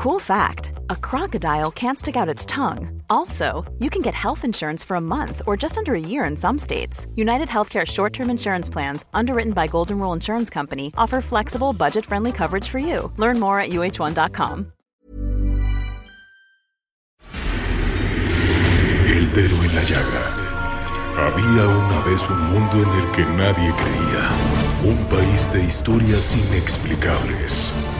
[0.00, 3.02] Cool fact a crocodile can't stick out its tongue.
[3.10, 6.38] Also, you can get health insurance for a month or just under a year in
[6.38, 7.06] some states.
[7.16, 12.06] United Healthcare short term insurance plans, underwritten by Golden Rule Insurance Company, offer flexible, budget
[12.06, 13.12] friendly coverage for you.
[13.18, 14.72] Learn more at uh1.com.
[19.06, 20.24] El dedo en la llaga.
[21.18, 24.30] Había una vez un mundo en el que nadie creía.
[24.82, 27.89] Un país de historias inexplicables.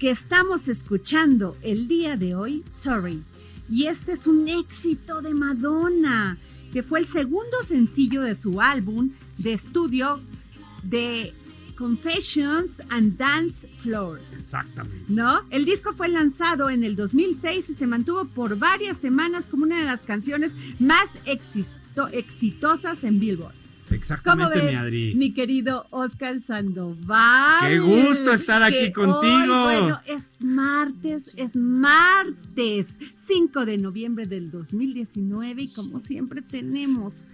[0.00, 3.22] Que estamos escuchando el día de hoy, Sorry.
[3.68, 6.38] Y este es un éxito de Madonna,
[6.72, 10.18] que fue el segundo sencillo de su álbum de estudio
[10.82, 11.34] de
[11.76, 14.20] Confessions and Dance Floor.
[14.36, 15.04] Exactamente.
[15.08, 15.42] ¿No?
[15.50, 19.78] El disco fue lanzado en el 2006 y se mantuvo por varias semanas como una
[19.80, 23.59] de las canciones más exito- exitosas en Billboard.
[23.90, 25.14] ¿Cómo Exactamente, ves, mi Adri.
[25.16, 27.68] mi querido Oscar Sandoval?
[27.68, 29.64] Qué gusto estar aquí contigo.
[29.64, 37.24] hoy, bueno, es martes, es martes, 5 de noviembre del 2019 y como siempre tenemos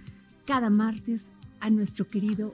[0.45, 2.53] cada martes a nuestro querido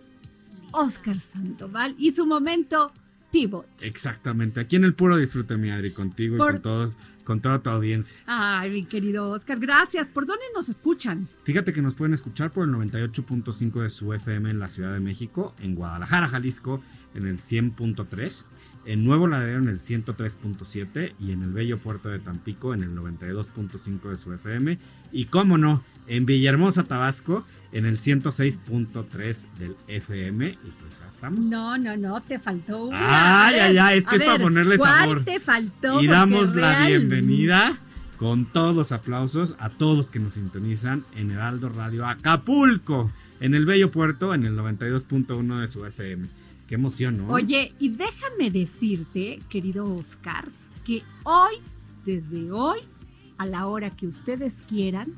[0.71, 2.91] Oscar Sandoval y su momento
[3.31, 3.67] pivot.
[3.81, 4.59] Exactamente.
[4.59, 7.69] Aquí en el puro disfrute, mi Adri, contigo Por- y con todos, con toda tu
[7.69, 8.17] audiencia.
[8.25, 10.09] Ay, mi querido Oscar, gracias.
[10.09, 11.27] ¿Por dónde nos escuchan?
[11.43, 14.99] Fíjate que nos pueden escuchar por el 98.5 de su FM en la Ciudad de
[14.99, 16.81] México, en Guadalajara, Jalisco,
[17.15, 18.45] en el 100.3,
[18.85, 22.95] en Nuevo Laredo en el 103.7 y en el bello puerto de Tampico en el
[22.95, 24.77] 92.5 de su FM.
[25.11, 30.47] Y cómo no, en Villahermosa, Tabasco, en el 106.3 del FM.
[30.63, 31.45] Y pues ya estamos.
[31.45, 33.47] No, no, no, te faltó una.
[33.47, 35.23] Ay, ay, ay, es que a es para ponerle ¿cuál sabor.
[35.25, 36.01] te faltó?
[36.01, 37.79] Y damos la real- bienvenida
[38.17, 43.53] con todos los aplausos a todos los que nos sintonizan en Heraldo Radio Acapulco, en
[43.55, 46.27] el bello puerto, en el 92.1 de su FM.
[46.67, 47.27] Qué emoción, ¿no?
[47.27, 50.45] Oye, y déjame decirte, querido Oscar,
[50.85, 51.55] que hoy,
[52.05, 52.79] desde hoy,
[53.37, 55.11] a la hora que ustedes quieran,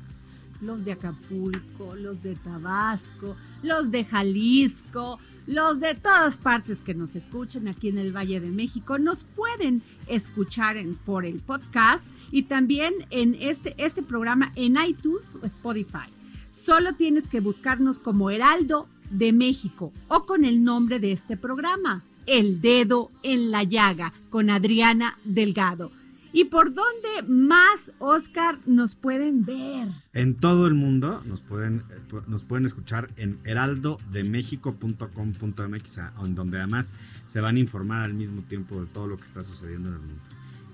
[0.60, 7.14] los de Acapulco, los de Tabasco, los de Jalisco, los de todas partes que nos
[7.14, 12.42] escuchan aquí en el Valle de México, nos pueden escuchar en, por el podcast y
[12.44, 16.10] también en este, este programa en iTunes o Spotify.
[16.52, 22.02] Solo tienes que buscarnos como Heraldo de México o con el nombre de este programa,
[22.26, 25.92] El Dedo en la Llaga, con Adriana Delgado.
[26.36, 29.88] ¿Y por dónde más, Oscar, nos pueden ver?
[30.12, 36.92] En todo el mundo nos pueden, pu- nos pueden escuchar en heraldodemexico.com.mx, en donde además
[37.32, 40.00] se van a informar al mismo tiempo de todo lo que está sucediendo en el
[40.00, 40.22] mundo.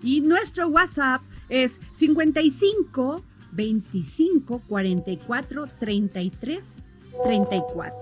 [0.02, 3.22] Y nuestro WhatsApp es 55
[3.52, 6.74] 25 44 33
[7.24, 7.96] 34.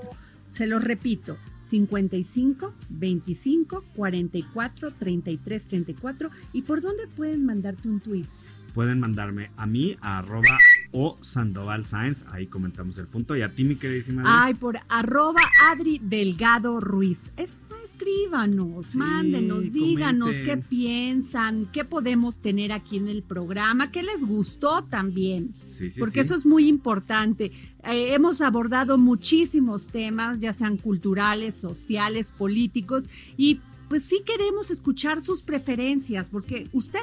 [0.49, 1.37] Se lo repito,
[1.71, 8.27] 55 25 44 33 34 y por dónde pueden mandarte un tweet.
[8.75, 10.59] Pueden mandarme a mí a arroba
[10.93, 13.37] o Sandoval Science, ahí comentamos el punto.
[13.37, 14.23] Y a ti, mi queridísima.
[14.25, 17.33] Ay, por arroba Adri Delgado Ruiz.
[17.37, 17.57] Es,
[18.01, 24.83] escríbanos, mándenos, díganos qué piensan, qué podemos tener aquí en el programa, qué les gustó
[24.85, 25.55] también.
[25.67, 27.53] Sí, sí, porque eso es muy importante.
[27.85, 33.05] Eh, hemos abordado muchísimos temas, ya sean culturales, sociales, políticos,
[33.37, 37.01] y pues sí queremos escuchar sus preferencias, porque usted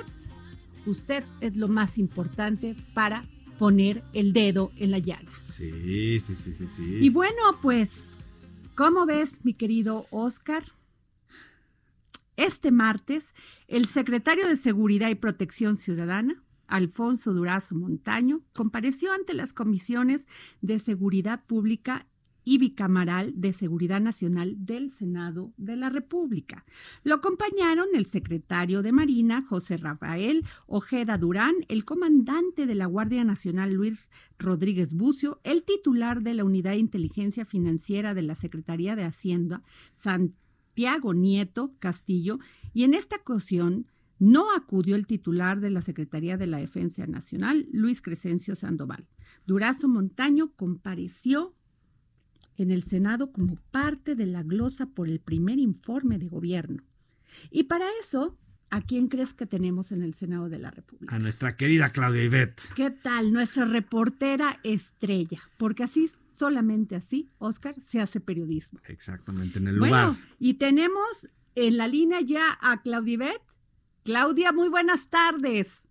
[0.85, 3.25] usted es lo más importante para
[3.59, 5.31] poner el dedo en la llaga.
[5.44, 6.83] Sí, sí, sí, sí, sí.
[7.01, 8.11] Y bueno, pues,
[8.75, 10.63] ¿cómo ves, mi querido Oscar?
[12.37, 13.33] Este martes,
[13.67, 20.27] el secretario de Seguridad y Protección Ciudadana, Alfonso Durazo Montaño, compareció ante las comisiones
[20.61, 22.05] de Seguridad Pública
[22.43, 26.63] y bicamaral de Seguridad Nacional del Senado de la República.
[27.03, 33.23] Lo acompañaron el secretario de Marina, José Rafael Ojeda Durán, el comandante de la Guardia
[33.23, 38.95] Nacional, Luis Rodríguez Bucio, el titular de la Unidad de Inteligencia Financiera de la Secretaría
[38.95, 39.63] de Hacienda,
[39.95, 40.46] Santiago
[41.13, 42.39] Nieto Castillo,
[42.74, 43.88] y en esta ocasión
[44.19, 49.07] no acudió el titular de la Secretaría de la Defensa Nacional, Luis Crescencio Sandoval.
[49.45, 51.56] Durazo Montaño compareció
[52.57, 56.83] en el Senado como parte de la glosa por el primer informe de gobierno.
[57.51, 58.38] Y para eso,
[58.71, 61.15] ¿a quién crees que tenemos en el Senado de la República?
[61.15, 62.62] A nuestra querida Claudia Ivette.
[62.75, 63.31] ¿Qué tal?
[63.31, 68.79] Nuestra reportera estrella, porque así, solamente así, Oscar, se hace periodismo.
[68.87, 69.89] Exactamente, en el lugar.
[69.89, 73.41] Bueno, y tenemos en la línea ya a Claudia Ivette.
[74.03, 75.85] Claudia, muy buenas tardes.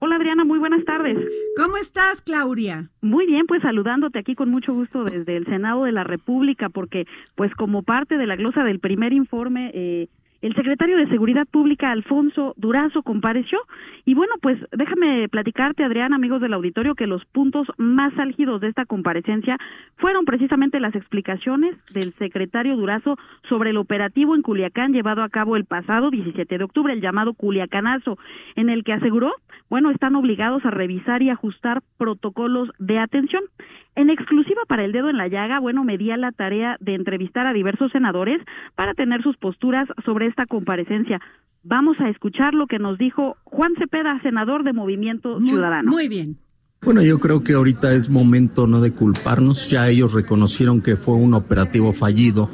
[0.00, 1.18] Hola Adriana, muy buenas tardes.
[1.56, 2.88] ¿Cómo estás, Claudia?
[3.00, 7.04] Muy bien, pues saludándote aquí con mucho gusto desde el Senado de la República, porque
[7.34, 10.08] pues como parte de la glosa del primer informe eh,
[10.40, 13.58] el secretario de Seguridad Pública, Alfonso Durazo, compareció.
[14.04, 18.68] Y bueno, pues déjame platicarte, Adrián, amigos del auditorio, que los puntos más álgidos de
[18.68, 19.58] esta comparecencia
[19.96, 23.16] fueron precisamente las explicaciones del secretario Durazo
[23.48, 27.34] sobre el operativo en Culiacán llevado a cabo el pasado 17 de octubre, el llamado
[27.34, 28.16] Culiacanazo,
[28.54, 29.32] en el que aseguró,
[29.68, 33.42] bueno, están obligados a revisar y ajustar protocolos de atención.
[33.96, 36.94] En exclusiva para el dedo en la llaga, bueno, me di a la tarea de
[36.94, 38.40] entrevistar a diversos senadores
[38.76, 41.20] para tener sus posturas sobre esta comparecencia.
[41.62, 45.90] Vamos a escuchar lo que nos dijo Juan Cepeda, senador de Movimiento Ciudadano.
[45.90, 46.36] Muy bien.
[46.82, 51.16] Bueno, yo creo que ahorita es momento no de culparnos, ya ellos reconocieron que fue
[51.16, 52.50] un operativo fallido,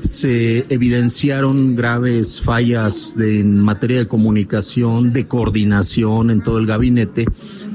[0.00, 7.26] se evidenciaron graves fallas de, en materia de comunicación, de coordinación en todo el gabinete,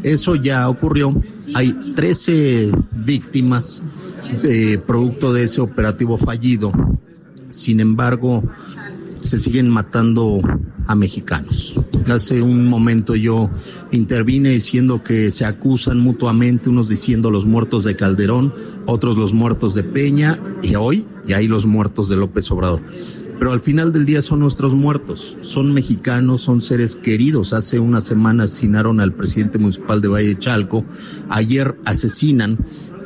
[0.03, 1.15] eso ya ocurrió,
[1.53, 3.81] hay 13 víctimas
[4.41, 6.73] de producto de ese operativo fallido,
[7.47, 8.43] sin embargo,
[9.23, 10.41] se siguen matando
[10.85, 11.75] a mexicanos.
[12.07, 13.49] Hace un momento yo
[13.91, 18.53] intervine diciendo que se acusan mutuamente, unos diciendo los muertos de Calderón,
[18.85, 22.81] otros los muertos de Peña, y hoy, y ahí los muertos de López Obrador.
[23.39, 27.53] Pero al final del día son nuestros muertos, son mexicanos, son seres queridos.
[27.53, 30.85] Hace una semana asesinaron al presidente municipal de Valle Chalco,
[31.29, 32.57] ayer asesinan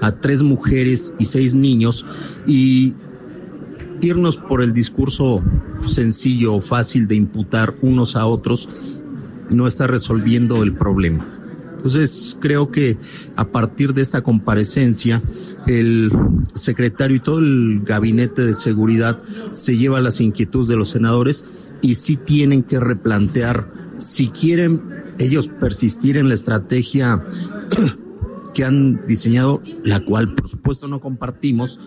[0.01, 2.05] a tres mujeres y seis niños
[2.45, 2.93] y
[4.01, 5.41] irnos por el discurso
[5.87, 8.69] sencillo o fácil de imputar unos a otros
[9.49, 11.25] no está resolviendo el problema.
[11.77, 12.97] Entonces, creo que
[13.35, 15.21] a partir de esta comparecencia,
[15.67, 16.11] el
[16.55, 21.45] secretario y todo el gabinete de seguridad se lleva las inquietudes de los senadores
[21.81, 24.81] y sí tienen que replantear si quieren
[25.19, 27.23] ellos persistir en la estrategia
[28.53, 31.79] que han diseñado, la cual por supuesto no compartimos,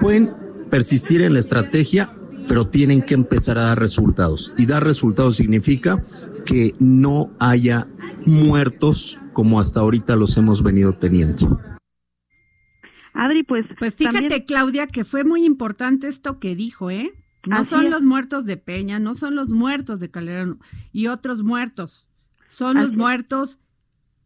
[0.00, 0.30] pueden
[0.70, 2.10] persistir en la estrategia,
[2.48, 4.52] pero tienen que empezar a dar resultados.
[4.56, 6.02] Y dar resultados significa
[6.44, 7.88] que no haya
[8.24, 11.60] muertos como hasta ahorita los hemos venido teniendo.
[13.12, 13.66] Adri, pues.
[13.78, 17.12] Pues fíjate, Claudia, que fue muy importante esto que dijo, ¿eh?
[17.46, 20.60] No son los muertos de Peña, no son los muertos de Calderón
[20.92, 22.06] y otros muertos.
[22.48, 23.58] Son los muertos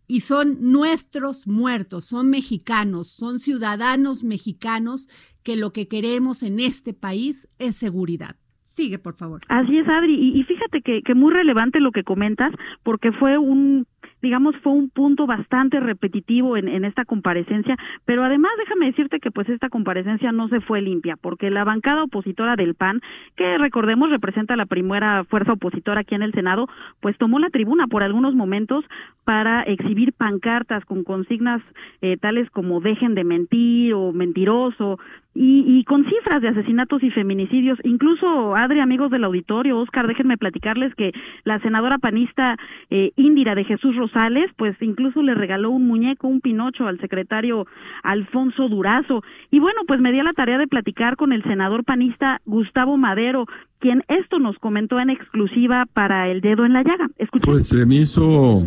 [0.06, 5.08] y son nuestros muertos, son mexicanos, son ciudadanos mexicanos
[5.42, 8.37] que lo que queremos en este país es seguridad.
[8.64, 9.42] Sigue, por favor.
[9.49, 10.14] Así es, Adri.
[10.34, 13.87] Y, fíjate que, que muy relevante lo que comentas, porque fue un
[14.22, 19.32] digamos, fue un punto bastante repetitivo en, en, esta comparecencia, pero además déjame decirte que
[19.32, 23.00] pues esta comparecencia no se fue limpia, porque la bancada opositora del PAN,
[23.37, 26.68] que recordemos representa la primera fuerza opositora aquí en el Senado,
[27.00, 28.84] pues tomó la tribuna por algunos momentos
[29.25, 31.61] para exhibir pancartas con consignas
[32.00, 34.99] eh, tales como dejen de mentir o mentiroso,
[35.34, 37.78] y, con cifras de asesinatos y feminicidios.
[37.84, 41.12] Incluso, Adri, amigos del auditorio, Oscar, déjenme platicarles que
[41.44, 42.56] la senadora panista
[42.90, 47.66] eh, Índira de Jesús Rosales, pues incluso le regaló un muñeco, un pinocho al secretario
[48.02, 49.22] Alfonso Durazo.
[49.50, 53.46] Y bueno, pues me dio la tarea de platicar con el senador panista Gustavo Madero,
[53.78, 57.08] quien esto nos comentó en exclusiva para El Dedo en la Llaga.
[57.18, 57.50] Escuchen.
[57.50, 58.62] Pues se me hizo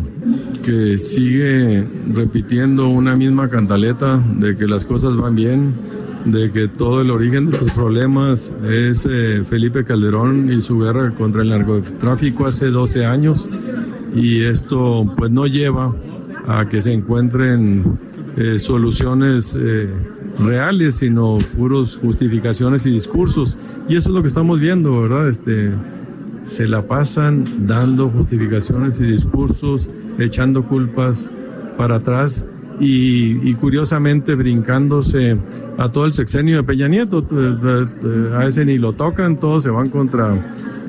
[0.64, 5.74] que sigue repitiendo una misma cantaleta de que las cosas van bien
[6.26, 11.12] de que todo el origen de los problemas es eh, Felipe Calderón y su guerra
[11.12, 13.48] contra el narcotráfico hace 12 años
[14.14, 15.94] y esto pues no lleva
[16.48, 17.98] a que se encuentren
[18.36, 19.88] eh, soluciones eh,
[20.38, 23.56] reales, sino puros justificaciones y discursos.
[23.88, 25.28] Y eso es lo que estamos viendo, ¿verdad?
[25.28, 25.72] Este,
[26.42, 31.30] se la pasan dando justificaciones y discursos, echando culpas
[31.76, 32.44] para atrás
[32.78, 35.36] y, curiosamente brincándose
[35.78, 37.24] a todo el sexenio de Peña Nieto.
[38.34, 40.34] A ese ni lo tocan, todos se van contra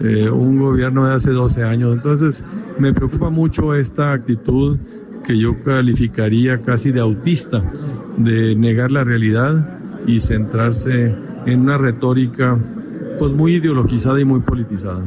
[0.01, 1.95] eh, un gobierno de hace 12 años.
[1.95, 2.43] Entonces
[2.79, 4.77] me preocupa mucho esta actitud
[5.25, 7.63] que yo calificaría casi de autista,
[8.17, 11.15] de negar la realidad y centrarse
[11.45, 12.57] en una retórica
[13.19, 15.03] pues muy ideologizada y muy politizada.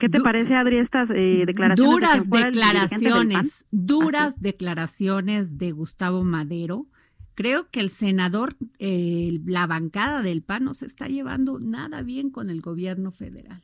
[0.00, 1.76] ¿Qué te parece, Adri, estas eh, declaraciones?
[1.76, 6.86] Duras declaraciones, duras declaraciones de Gustavo Madero.
[7.34, 12.30] Creo que el senador, eh, la bancada del PAN no se está llevando nada bien
[12.30, 13.62] con el gobierno federal.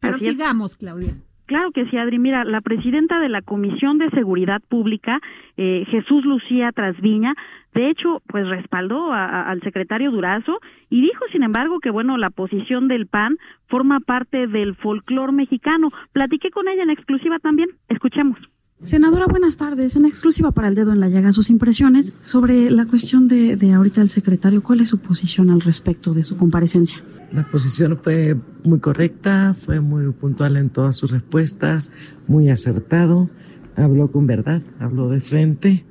[0.00, 1.16] Pero sigamos, Claudia.
[1.46, 2.18] Claro que sí, Adri.
[2.18, 5.20] Mira, la presidenta de la Comisión de Seguridad Pública,
[5.56, 7.34] eh, Jesús Lucía Trasviña,
[7.72, 12.88] de hecho, pues respaldó al secretario Durazo y dijo, sin embargo, que bueno, la posición
[12.88, 13.36] del PAN
[13.68, 15.90] forma parte del folclor mexicano.
[16.12, 17.68] Platiqué con ella en exclusiva también.
[17.88, 18.38] Escuchemos.
[18.84, 19.96] Senadora, buenas tardes.
[19.96, 23.72] En exclusiva para el dedo en la llaga, sus impresiones sobre la cuestión de, de
[23.72, 24.62] ahorita el secretario.
[24.62, 27.02] ¿Cuál es su posición al respecto de su comparecencia?
[27.32, 31.90] La posición fue muy correcta, fue muy puntual en todas sus respuestas,
[32.28, 33.30] muy acertado,
[33.76, 35.84] habló con verdad, habló de frente,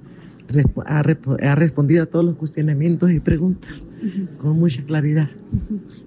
[0.85, 1.01] ha,
[1.55, 3.83] respondido a todos los cuestionamientos y preguntas
[4.37, 5.29] con mucha claridad.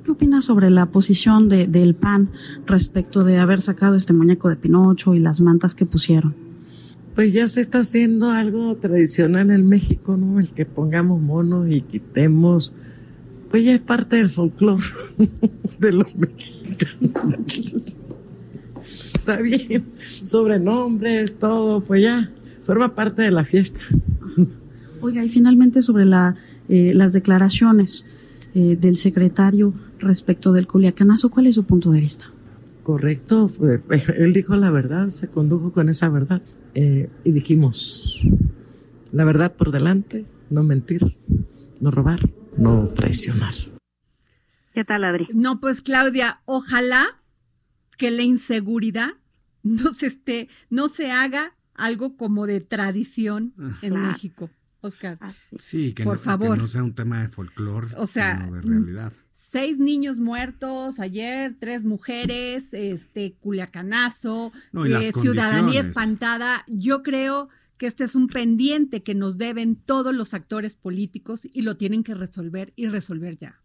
[0.04, 2.30] ¿Qué opina sobre la posición de, del PAN
[2.66, 6.47] respecto de haber sacado este muñeco de Pinocho y las mantas que pusieron?
[7.18, 10.38] Pues ya se está haciendo algo tradicional en México, ¿no?
[10.38, 12.72] El que pongamos monos y quitemos,
[13.50, 14.84] pues ya es parte del folclore
[15.80, 17.10] de los mexicanos.
[18.80, 22.30] está bien, sobrenombres, todo, pues ya
[22.62, 23.80] forma parte de la fiesta.
[25.00, 26.36] Oiga, y finalmente sobre la,
[26.68, 28.04] eh, las declaraciones
[28.54, 32.26] eh, del secretario respecto del Culiacanazo, ¿cuál es su punto de vista?
[32.84, 33.50] Correcto,
[34.16, 36.42] él dijo la verdad, se condujo con esa verdad.
[36.80, 38.22] Eh, y dijimos,
[39.10, 41.18] la verdad por delante, no mentir,
[41.80, 42.20] no robar,
[42.56, 43.52] no traicionar.
[44.74, 45.26] ¿Qué tal, Adri?
[45.34, 47.20] No, pues Claudia, ojalá
[47.96, 49.14] que la inseguridad
[49.64, 54.48] no se esté, no se haga algo como de tradición en México.
[54.80, 55.18] Oscar.
[55.58, 56.54] Sí, que, por favor.
[56.54, 60.98] que no sea un tema de folclore, o sea, sino de realidad seis niños muertos
[60.98, 66.64] ayer, tres mujeres, este culiacanazo, eh, ciudadanía espantada.
[66.66, 71.62] Yo creo que este es un pendiente que nos deben todos los actores políticos y
[71.62, 73.60] lo tienen que resolver y resolver ya.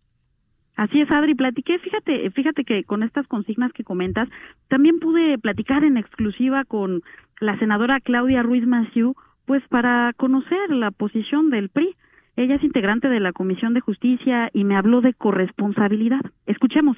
[0.76, 4.30] Así es, Adri, platiqué, fíjate, fíjate que con estas consignas que comentas,
[4.70, 7.02] también pude platicar en exclusiva con
[7.42, 9.16] la senadora Claudia Ruiz Maciú,
[9.46, 11.96] pues para conocer la posición del PRI.
[12.36, 16.22] Ella es integrante de la Comisión de Justicia y me habló de corresponsabilidad.
[16.48, 16.98] Escuchemos.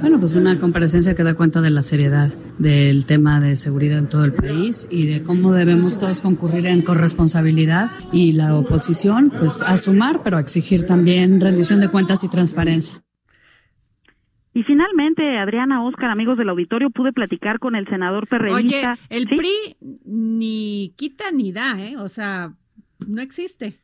[0.00, 4.08] Bueno, pues una comparecencia que da cuenta de la seriedad del tema de seguridad en
[4.08, 9.60] todo el país y de cómo debemos todos concurrir en corresponsabilidad y la oposición, pues
[9.60, 13.02] a sumar, pero a exigir también rendición de cuentas y transparencia.
[14.54, 18.92] Y finalmente, Adriana Oscar, amigos del auditorio, pude platicar con el senador perredista.
[18.92, 21.96] Oye, el PRI ni quita ni da, ¿eh?
[21.96, 22.52] O sea,
[23.08, 23.78] no existe.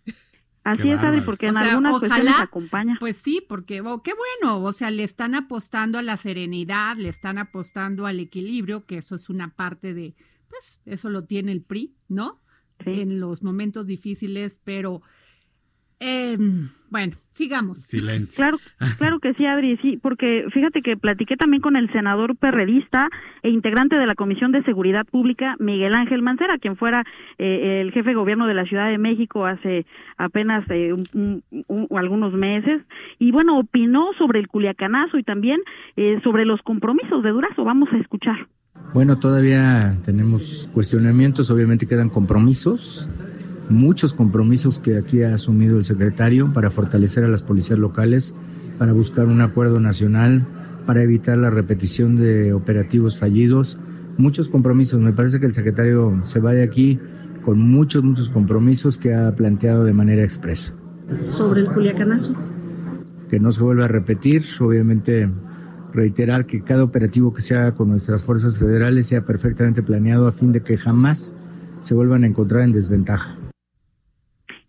[0.72, 2.96] Así es, Adri, porque en algunas cuestiones acompaña.
[3.00, 7.08] Pues sí, porque oh, qué bueno, o sea, le están apostando a la serenidad, le
[7.08, 10.14] están apostando al equilibrio, que eso es una parte de,
[10.48, 12.40] pues eso lo tiene el PRI, ¿no?
[12.80, 15.02] En los momentos difíciles, pero
[16.00, 16.36] eh,
[16.90, 17.82] bueno, sigamos.
[17.82, 18.36] Silencio.
[18.36, 18.58] Claro,
[18.96, 23.08] claro que sí, Adri, sí, porque fíjate que platiqué también con el senador perredista
[23.42, 27.04] e integrante de la Comisión de Seguridad Pública, Miguel Ángel Mancera, quien fuera
[27.38, 29.86] eh, el jefe de gobierno de la Ciudad de México hace
[30.16, 30.94] apenas eh,
[31.94, 32.82] algunos meses,
[33.18, 35.60] y bueno, opinó sobre el culiacanazo y también
[35.96, 37.64] eh, sobre los compromisos de Durazo.
[37.64, 38.48] Vamos a escuchar.
[38.94, 43.08] Bueno, todavía tenemos cuestionamientos, obviamente quedan compromisos
[43.70, 48.34] muchos compromisos que aquí ha asumido el secretario para fortalecer a las policías locales,
[48.78, 50.46] para buscar un acuerdo nacional,
[50.86, 53.78] para evitar la repetición de operativos fallidos.
[54.16, 55.00] Muchos compromisos.
[55.00, 56.98] Me parece que el secretario se va de aquí
[57.42, 60.74] con muchos, muchos compromisos que ha planteado de manera expresa.
[61.26, 62.34] Sobre el Culiacanazo.
[63.30, 65.30] Que no se vuelva a repetir, obviamente
[65.92, 70.32] reiterar que cada operativo que se haga con nuestras fuerzas federales sea perfectamente planeado a
[70.32, 71.34] fin de que jamás
[71.80, 73.36] se vuelvan a encontrar en desventaja.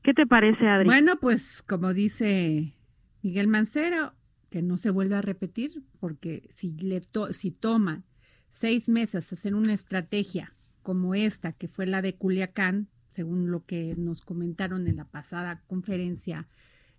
[0.04, 0.86] ¿Qué te parece, Adri?
[0.86, 2.74] Bueno, pues como dice
[3.22, 4.14] Miguel Mancero,
[4.50, 7.02] que no se vuelva a repetir, porque si, le
[7.32, 8.04] si toman
[8.50, 13.96] seis meses hacer una estrategia como esta, que fue la de Culiacán, según lo que
[13.98, 16.48] nos comentaron en la pasada conferencia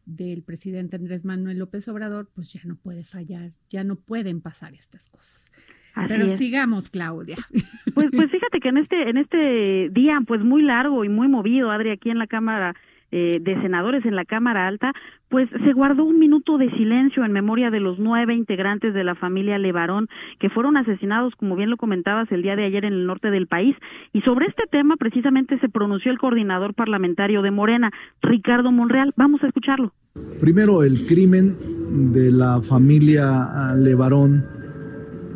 [0.05, 4.75] del presidente Andrés Manuel López Obrador, pues ya no puede fallar, ya no pueden pasar
[4.75, 5.51] estas cosas.
[6.09, 7.37] Pero sigamos, Claudia.
[7.95, 11.71] Pues, pues fíjate que en este, en este día, pues muy largo y muy movido,
[11.71, 12.75] Adri, aquí en la Cámara
[13.13, 14.93] eh, de senadores en la Cámara Alta,
[15.29, 19.15] pues se guardó un minuto de silencio en memoria de los nueve integrantes de la
[19.15, 23.07] familia Levarón que fueron asesinados, como bien lo comentabas, el día de ayer en el
[23.07, 23.77] norte del país.
[24.13, 27.91] Y sobre este tema precisamente se pronunció el coordinador parlamentario de Morena,
[28.23, 29.13] Ricardo Monreal.
[29.17, 29.93] Vamos a escucharlo.
[30.41, 34.45] Primero, el crimen de la familia Levarón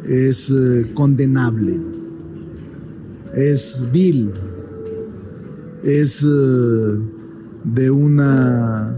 [0.07, 1.81] es eh, condenable,
[3.35, 4.31] es vil,
[5.83, 6.23] es...
[6.23, 7.24] Eh,
[7.65, 8.95] de una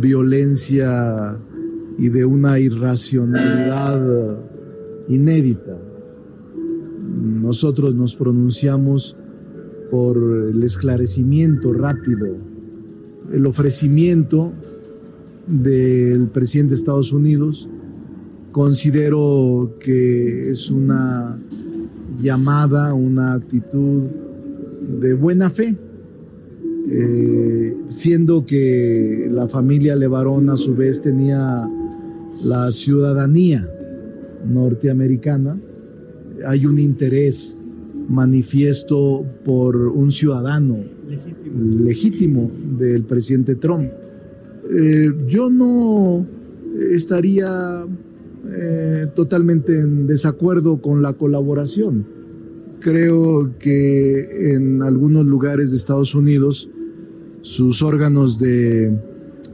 [0.00, 1.36] violencia
[1.98, 4.38] y de una irracionalidad
[5.08, 5.78] inédita.
[7.42, 9.16] Nosotros nos pronunciamos
[9.90, 12.28] por el esclarecimiento rápido,
[13.30, 14.52] el ofrecimiento
[15.46, 17.68] del presidente de Estados Unidos.
[18.52, 21.38] Considero que es una
[22.20, 24.04] llamada, una actitud
[25.00, 25.76] de buena fe
[26.90, 31.68] eh, siendo que la familia Levarón a su vez tenía
[32.44, 33.68] la ciudadanía
[34.46, 35.58] norteamericana,
[36.46, 37.56] hay un interés
[38.08, 40.78] manifiesto por un ciudadano
[41.84, 43.90] legítimo, del presidente Trump.
[44.70, 46.26] Eh, yo no
[46.90, 47.84] estaría
[48.50, 52.21] eh, totalmente en desacuerdo con la colaboración.
[52.82, 56.68] Creo que en algunos lugares de Estados Unidos
[57.42, 58.92] sus órganos de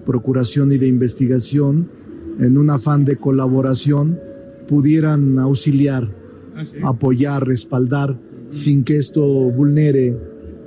[0.06, 1.90] procuración y de investigación,
[2.38, 4.18] en un afán de colaboración,
[4.66, 6.08] pudieran auxiliar,
[6.56, 10.16] ah, apoyar, respaldar, sin que esto vulnere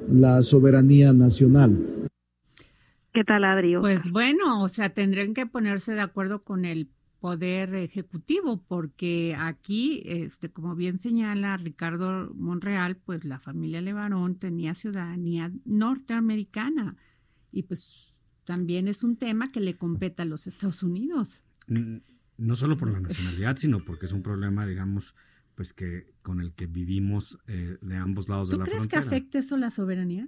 [0.07, 1.79] la soberanía nacional.
[3.11, 3.81] ¿Qué tal, Adrio?
[3.81, 6.89] Pues bueno, o sea, tendrían que ponerse de acuerdo con el
[7.21, 14.73] poder ejecutivo, porque aquí, este, como bien señala Ricardo Monreal, pues la familia Levarón tenía
[14.73, 16.97] ciudadanía norteamericana
[17.51, 21.41] y pues también es un tema que le compete a los Estados Unidos.
[21.67, 25.13] No solo por la nacionalidad, sino porque es un problema, digamos,
[25.53, 28.83] pues que con el que vivimos eh, de ambos lados de la frontera.
[28.83, 30.27] ¿Tú crees que afecte eso la soberanía?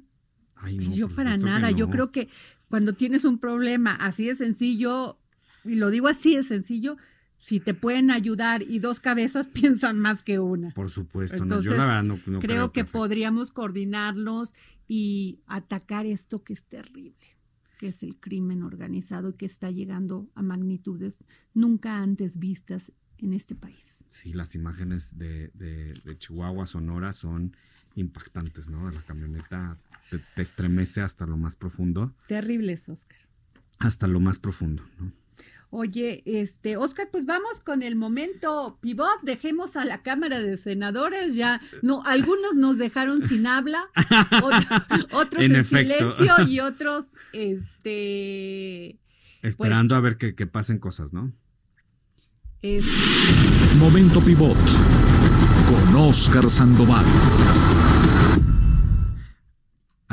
[0.58, 2.30] Ay, no, yo para nada, yo creo que
[2.70, 5.18] cuando tienes un problema así de sencillo,
[5.63, 6.97] y lo digo así de sencillo,
[7.43, 10.71] si te pueden ayudar y dos cabezas piensan más que una.
[10.71, 14.54] Por supuesto, Entonces, yo la verdad no, creo, creo que, podríamos coordinarlos
[14.88, 17.17] y atacar esto que es terrible,
[17.80, 21.17] que es el crimen organizado y que está llegando a magnitudes
[21.54, 24.06] nunca antes vistas en este país.
[24.10, 27.56] Sí, las imágenes de, de, Chihuahua, Sonora son
[27.95, 28.89] impactantes, ¿no?
[28.89, 29.78] La camioneta
[30.10, 32.13] te, te estremece hasta lo más profundo.
[32.28, 33.17] Terribles, Oscar.
[33.80, 35.12] Hasta lo más profundo, ¿no?
[35.76, 41.34] Oye, este, Oscar, pues vamos con el momento pivot, dejemos a la Cámara de Senadores,
[41.34, 43.90] ya, no, algunos nos dejaron sin habla,
[45.12, 49.00] otros en, silencio y otros, este...
[49.42, 51.34] Esperando pues a ver que, que, pasen cosas, ¿no?
[53.80, 54.56] Momento pivot
[55.68, 57.06] con Oscar Sandoval.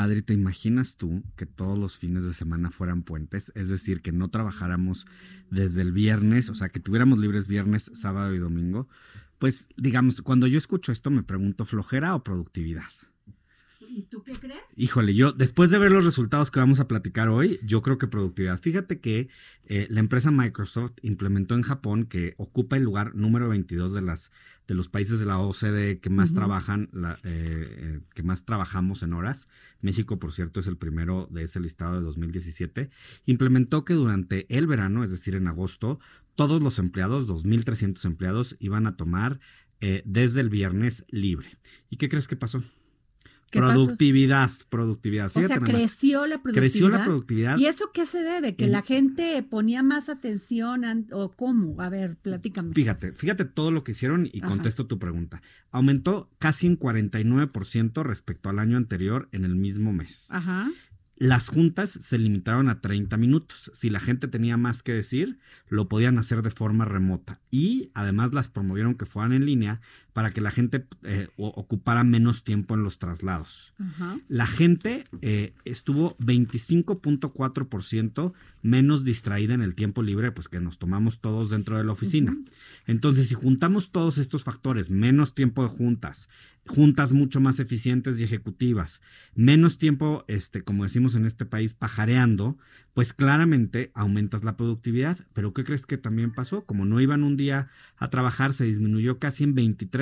[0.02, 3.52] Adri, ¿te imaginas tú que todos los fines de semana fueran puentes?
[3.54, 5.06] Es decir, que no trabajáramos
[5.50, 8.88] desde el viernes, o sea, que tuviéramos libres viernes, sábado y domingo.
[9.38, 12.90] Pues digamos, cuando yo escucho esto me pregunto, ¿flojera o productividad?
[13.90, 14.62] ¿Y tú qué crees?
[14.76, 18.06] Híjole, yo después de ver los resultados que vamos a platicar hoy, yo creo que
[18.06, 18.60] productividad.
[18.60, 19.28] Fíjate que
[19.64, 24.30] eh, la empresa Microsoft implementó en Japón que ocupa el lugar número 22 de las
[24.70, 29.02] de los países de la OCDE que más trabajan, la, eh, eh, que más trabajamos
[29.02, 29.48] en horas.
[29.80, 32.88] México, por cierto, es el primero de ese listado de 2017.
[33.26, 35.98] Implementó que durante el verano, es decir, en agosto,
[36.36, 39.40] todos los empleados, 2.300 empleados, iban a tomar
[40.04, 41.58] desde el viernes libre.
[41.88, 42.62] ¿Y qué crees que pasó?
[43.50, 45.32] Productividad, productividad.
[45.34, 46.60] o sea, creció la productividad.
[46.60, 47.58] Creció la productividad.
[47.58, 48.54] ¿Y eso qué se debe?
[48.54, 51.80] ¿Que la gente ponía más atención o cómo?
[51.80, 52.74] A ver, platícame.
[52.74, 55.42] Fíjate, fíjate todo lo que hicieron y contesto tu pregunta.
[55.70, 60.28] Aumentó casi un 49% respecto al año anterior en el mismo mes.
[60.30, 60.70] Ajá.
[61.20, 63.70] Las juntas se limitaron a 30 minutos.
[63.74, 67.42] Si la gente tenía más que decir, lo podían hacer de forma remota.
[67.50, 69.82] Y además las promovieron que fueran en línea
[70.12, 73.72] para que la gente eh, ocupara menos tiempo en los traslados.
[74.28, 81.20] La gente eh, estuvo 25.4% menos distraída en el tiempo libre, pues que nos tomamos
[81.20, 82.36] todos dentro de la oficina.
[82.86, 86.28] Entonces, si juntamos todos estos factores, menos tiempo de juntas,
[86.66, 89.00] juntas mucho más eficientes y ejecutivas,
[89.34, 92.58] menos tiempo, este, como decimos en este país, pajareando,
[92.94, 95.18] pues claramente aumentas la productividad.
[95.32, 96.64] Pero ¿qué crees que también pasó?
[96.64, 99.99] Como no iban un día a trabajar, se disminuyó casi en 23%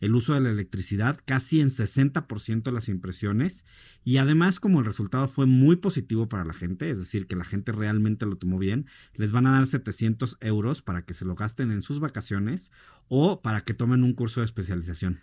[0.00, 3.64] el uso de la electricidad, casi en 60% las impresiones.
[4.04, 7.44] Y además, como el resultado fue muy positivo para la gente, es decir, que la
[7.44, 11.34] gente realmente lo tomó bien, les van a dar 700 euros para que se lo
[11.34, 12.70] gasten en sus vacaciones
[13.08, 15.20] o para que tomen un curso de especialización.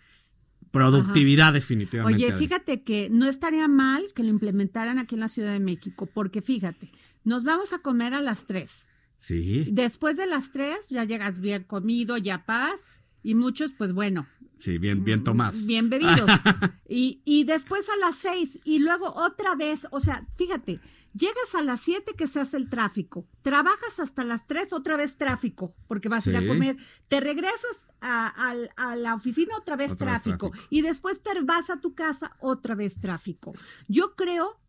[0.71, 2.26] Productividad definitivamente.
[2.26, 6.10] Oye, fíjate que no estaría mal que lo implementaran aquí en la Ciudad de México,
[6.12, 6.91] porque fíjate,
[7.23, 8.88] nos vamos a comer a las 3.
[9.17, 9.69] Sí.
[9.71, 12.86] Después de las 3 ya llegas bien comido, ya paz,
[13.24, 14.28] y muchos, pues bueno.
[14.58, 15.66] Sí, bien, bien tomados.
[15.66, 16.30] Bien bebidos.
[16.88, 20.80] y, y después a las 6 y luego otra vez, o sea, fíjate,
[21.14, 25.16] Llegas a las 7 que se hace el tráfico, trabajas hasta las 3, otra vez
[25.16, 28.56] tráfico, porque vas a ir a comer, te regresas a,
[28.96, 33.52] la oficina, otra vez, tráfico, y después te vas a tu casa, otra vez tráfico.
[33.88, 34.60] Yo creo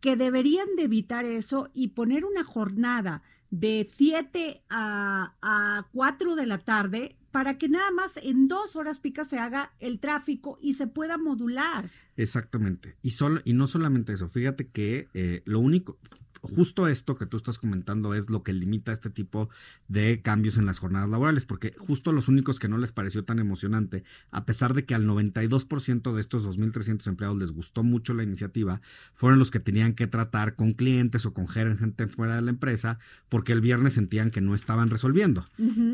[0.00, 6.46] que deberían de evitar eso y poner una jornada de 7 a, a 4 de
[6.46, 10.74] la tarde para que nada más en dos horas picas se haga el tráfico y
[10.74, 11.90] se pueda modular.
[12.16, 12.94] Exactamente.
[13.02, 15.98] Y, solo, y no solamente eso, fíjate que eh, lo único,
[16.42, 19.48] justo esto que tú estás comentando es lo que limita este tipo
[19.88, 23.38] de cambios en las jornadas laborales, porque justo los únicos que no les pareció tan
[23.38, 28.24] emocionante, a pesar de que al 92% de estos 2.300 empleados les gustó mucho la
[28.24, 28.80] iniciativa,
[29.14, 32.98] fueron los que tenían que tratar con clientes o con gente fuera de la empresa,
[33.28, 35.44] porque el viernes sentían que no estaban resolviendo,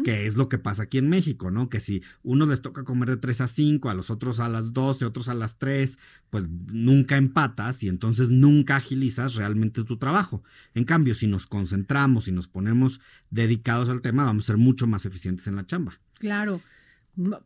[0.05, 1.69] que es lo que pasa aquí en México, ¿no?
[1.69, 4.73] Que si unos les toca comer de 3 a 5, a los otros a las
[4.73, 5.99] 12, otros a las 3,
[6.31, 10.38] pues nunca empatas y entonces nunca agilizas realmente tu trabajo.
[10.75, 14.87] En cambio, si nos concentramos y nos ponemos dedicados al tema, vamos a ser mucho
[14.87, 15.99] más eficientes en la chamba.
[16.19, 16.61] Claro.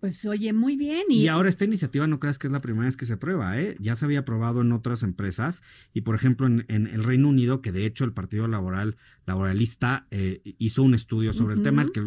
[0.00, 1.04] Pues oye, muy bien.
[1.08, 1.28] Y...
[1.28, 3.76] ahora esta iniciativa no creas que es la primera vez que se prueba, ¿eh?
[3.80, 5.62] Ya se había probado en otras empresas
[5.94, 10.42] y por ejemplo en, el Reino Unido, que de hecho el Partido Laboral Laboralista eh,
[10.58, 12.02] hizo un estudio sobre el tema, que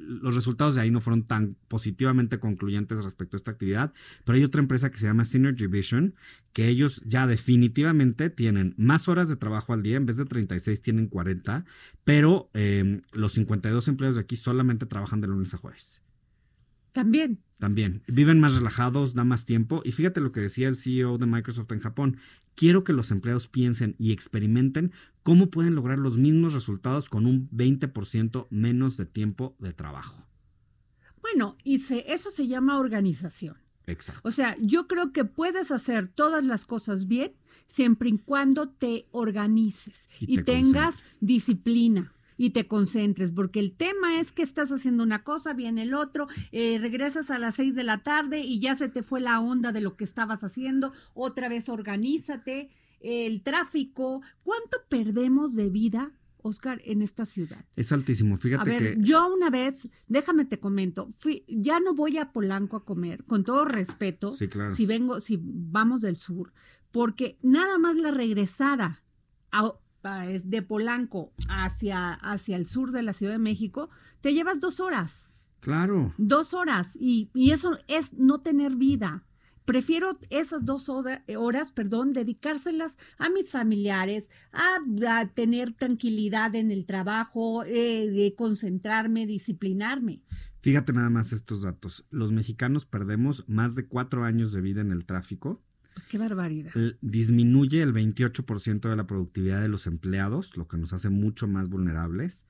[0.00, 3.92] los resultados de ahí no fueron tan positivamente concluyentes respecto a esta actividad,
[4.24, 6.14] pero hay otra empresa que se llama Synergy Vision,
[6.52, 10.80] que ellos ya definitivamente tienen más horas de trabajo al día, en vez de 36
[10.80, 11.66] tienen 40,
[12.04, 16.00] pero eh, los 52 empleados de aquí solamente trabajan de lunes a jueves.
[16.92, 17.42] También.
[17.58, 18.02] También.
[18.06, 19.82] Viven más relajados, da más tiempo.
[19.84, 22.16] Y fíjate lo que decía el CEO de Microsoft en Japón.
[22.54, 27.48] Quiero que los empleados piensen y experimenten cómo pueden lograr los mismos resultados con un
[27.50, 30.26] 20% menos de tiempo de trabajo.
[31.20, 33.58] Bueno, y eso se llama organización.
[33.86, 34.22] Exacto.
[34.24, 37.32] O sea, yo creo que puedes hacer todas las cosas bien
[37.68, 44.32] siempre y cuando te organices y, tengas disciplina y te concentres, porque el tema es
[44.32, 48.02] que estás haciendo una cosa, viene el otro, eh, regresas a las seis de la
[48.02, 51.68] tarde y ya se te fue la onda de lo que estabas haciendo, otra vez
[51.68, 57.66] organízate, el tráfico, ¿cuánto perdemos de vida Oscar, en esta ciudad.
[57.76, 59.02] Es altísimo, fíjate a ver, que...
[59.02, 63.44] Yo una vez, déjame te comento, fui, ya no voy a Polanco a comer, con
[63.44, 64.74] todo respeto, sí, claro.
[64.74, 66.54] si vengo, si vamos del sur,
[66.90, 69.02] porque nada más la regresada
[69.52, 74.80] a, de Polanco hacia, hacia el sur de la Ciudad de México, te llevas dos
[74.80, 75.34] horas.
[75.60, 76.14] Claro.
[76.16, 76.96] Dos horas.
[76.98, 79.24] Y, eso es no tener vida.
[79.64, 84.78] Prefiero esas dos horas, perdón, dedicárselas a mis familiares, a,
[85.34, 90.22] tener tranquilidad en el trabajo, eh, de concentrarme, disciplinarme.
[90.60, 92.04] Fíjate nada más estos datos.
[92.10, 95.62] Los mexicanos perdemos más de cuatro años de vida en el tráfico
[96.08, 96.72] Qué barbaridad.
[97.00, 101.68] Disminuye el 28% de la productividad de los empleados, lo que nos hace mucho más
[101.68, 102.44] vulnerables.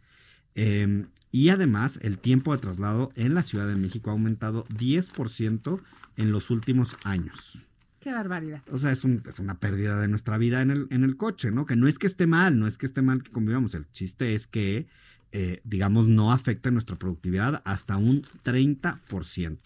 [0.54, 5.80] Em, y además, el tiempo de traslado en la Ciudad de México ha aumentado 10%
[6.16, 7.58] en los últimos años.
[8.00, 8.62] Qué barbaridad.
[8.72, 11.66] O sea, es, una pérdida de nuestra vida en el, en el coche, ¿no?
[11.66, 13.74] Que no es que esté mal, no es que esté mal que convivamos.
[13.74, 14.86] El chiste es que,
[15.32, 19.58] eh, digamos, no afecta nuestra productividad hasta un 30%.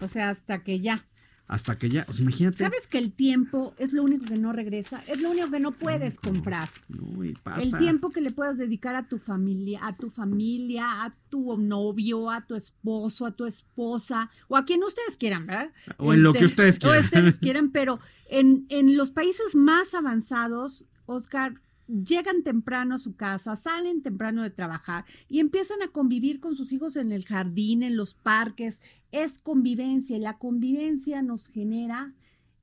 [0.00, 1.04] O sea, hasta que ya
[1.48, 2.58] hasta que ya, pues imagínate.
[2.58, 5.00] ¿Sabes que el tiempo es lo único que no regresa?
[5.06, 6.68] Es lo único que no puedes comprar.
[6.88, 7.60] No, y pasa.
[7.60, 12.30] El tiempo que le puedas dedicar a tu familia, a tu familia, a tu novio,
[12.30, 15.70] a tu esposo, a tu esposa, o a quien ustedes quieran, ¿verdad?
[15.98, 16.98] O en lo que Este, ustedes quieran.
[16.98, 23.16] O ustedes quieran, pero en, en los países más avanzados, Oscar, llegan temprano a su
[23.16, 27.82] casa, salen temprano de trabajar y empiezan a convivir con sus hijos en el jardín,
[27.82, 28.80] en los parques.
[29.12, 32.14] Es convivencia y la convivencia nos genera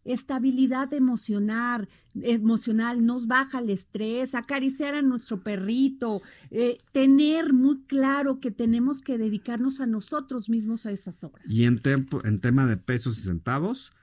[0.05, 1.87] estabilidad emocional,
[2.21, 8.99] emocional, nos baja el estrés, acariciar a nuestro perrito, eh, tener muy claro que tenemos
[8.99, 11.45] que dedicarnos a nosotros mismos a esas horas.
[11.49, 13.93] Y en, tema de pesos y centavos,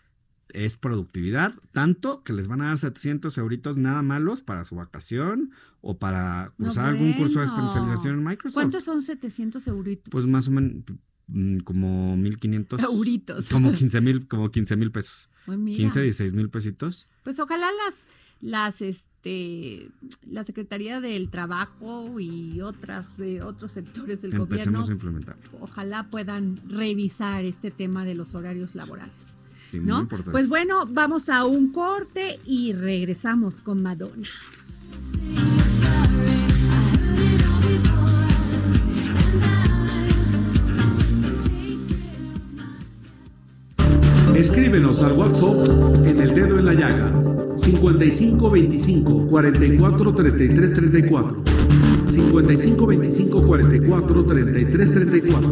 [0.55, 5.51] es productividad, tanto que les van a dar 700 euritos nada malos para su vacación
[5.81, 8.55] o para No, cursar algún curso de especialización en Microsoft.
[8.55, 10.11] ¿Cuántos son 700 euritos?
[10.11, 10.83] Pues más o menos
[11.29, 12.83] mm, como 1500.
[12.83, 13.49] Euritos.
[13.49, 15.29] Como 15 mil, como 15 mil pesos.
[15.47, 15.77] Pues mira.
[15.77, 17.09] 15, 16 mil pesitos.
[17.25, 18.07] Pues ojalá las,
[18.41, 19.89] las, este,
[20.27, 25.51] la Secretaría del Trabajo y otras, eh, otros sectores del Empecemos a gobierno, implementarlo.
[25.61, 29.37] ojalá puedan revisar este tema de los horarios laborales.
[29.71, 30.01] Sí, muy ¿no?
[30.01, 30.33] importante.
[30.33, 34.29] Pues bueno, vamos a un corte y regresamos con Madonna.
[44.35, 47.13] Escríbenos al WhatsApp en el dedo en la llaga
[47.57, 51.45] 55 25 44 33 34
[52.09, 55.51] 55 25 44 33 34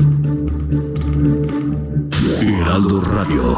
[2.42, 3.57] Heraldo Radio.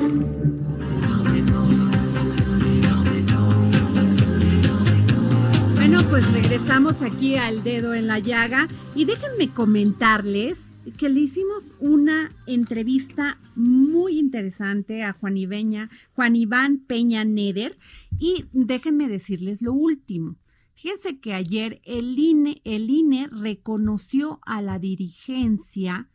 [6.11, 8.67] pues regresamos aquí al dedo en la llaga.
[8.95, 16.79] Y déjenme comentarles que le hicimos una entrevista muy interesante a Juan, Ibeña, Juan Iván
[16.79, 17.77] Peña Neder.
[18.19, 20.35] Y déjenme decirles lo último.
[20.73, 26.09] Fíjense que ayer el INE, el INE reconoció a la dirigencia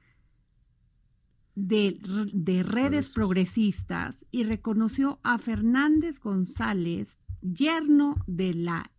[1.55, 1.99] de,
[2.35, 8.91] de redes progresistas y reconoció a Fernández González, yerno de la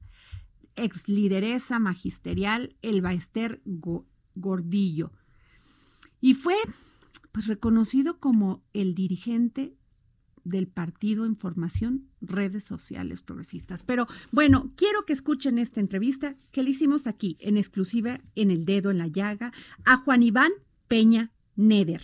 [0.78, 5.12] ex lideresa magisterial Elba Ester Go- Gordillo.
[6.22, 6.56] Y fue
[7.32, 9.76] pues, reconocido como el dirigente
[10.44, 13.84] del partido en formación redes sociales progresistas.
[13.84, 18.64] Pero bueno, quiero que escuchen esta entrevista que le hicimos aquí en exclusiva en el
[18.64, 19.52] dedo en la llaga
[19.84, 20.52] a Juan Iván
[20.88, 22.02] Peña Neder.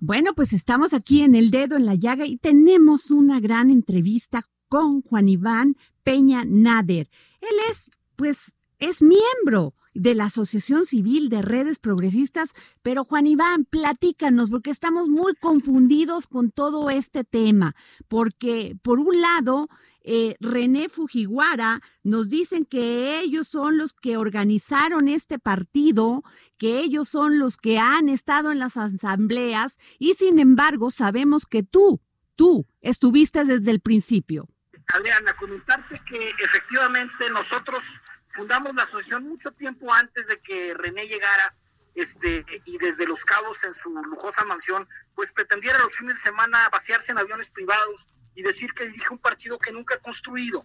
[0.00, 4.42] Bueno, pues estamos aquí en el dedo en la llaga y tenemos una gran entrevista
[4.68, 7.08] con Juan Iván Peña Nader.
[7.40, 12.52] Él es, pues, es miembro de la Asociación Civil de Redes Progresistas,
[12.82, 17.76] pero Juan Iván, platícanos, porque estamos muy confundidos con todo este tema,
[18.08, 19.68] porque por un lado,
[20.02, 26.24] eh, René Fujiwara nos dicen que ellos son los que organizaron este partido,
[26.56, 31.62] que ellos son los que han estado en las asambleas y sin embargo sabemos que
[31.62, 32.00] tú,
[32.34, 34.48] tú estuviste desde el principio.
[34.94, 41.54] Adriana, comentarte que efectivamente nosotros fundamos la asociación mucho tiempo antes de que René llegara
[41.94, 46.68] este, y desde Los Cabos en su lujosa mansión, pues pretendiera los fines de semana
[46.70, 50.64] vaciarse en aviones privados y decir que dirige un partido que nunca ha construido.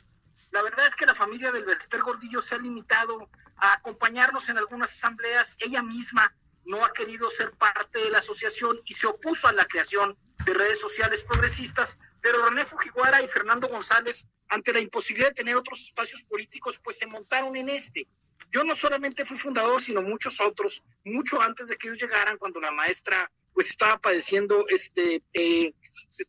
[0.52, 4.58] La verdad es que la familia del Bester Gordillo se ha limitado a acompañarnos en
[4.58, 5.58] algunas asambleas.
[5.60, 6.34] Ella misma
[6.66, 10.54] no ha querido ser parte de la asociación y se opuso a la creación de
[10.54, 15.82] redes sociales progresistas, pero René Fujiwara y Fernando González, ante la imposibilidad de tener otros
[15.82, 18.08] espacios políticos, pues se montaron en este.
[18.50, 22.62] Yo no solamente fui fundador, sino muchos otros, mucho antes de que ellos llegaran, cuando
[22.62, 25.74] la maestra pues estaba padeciendo este eh,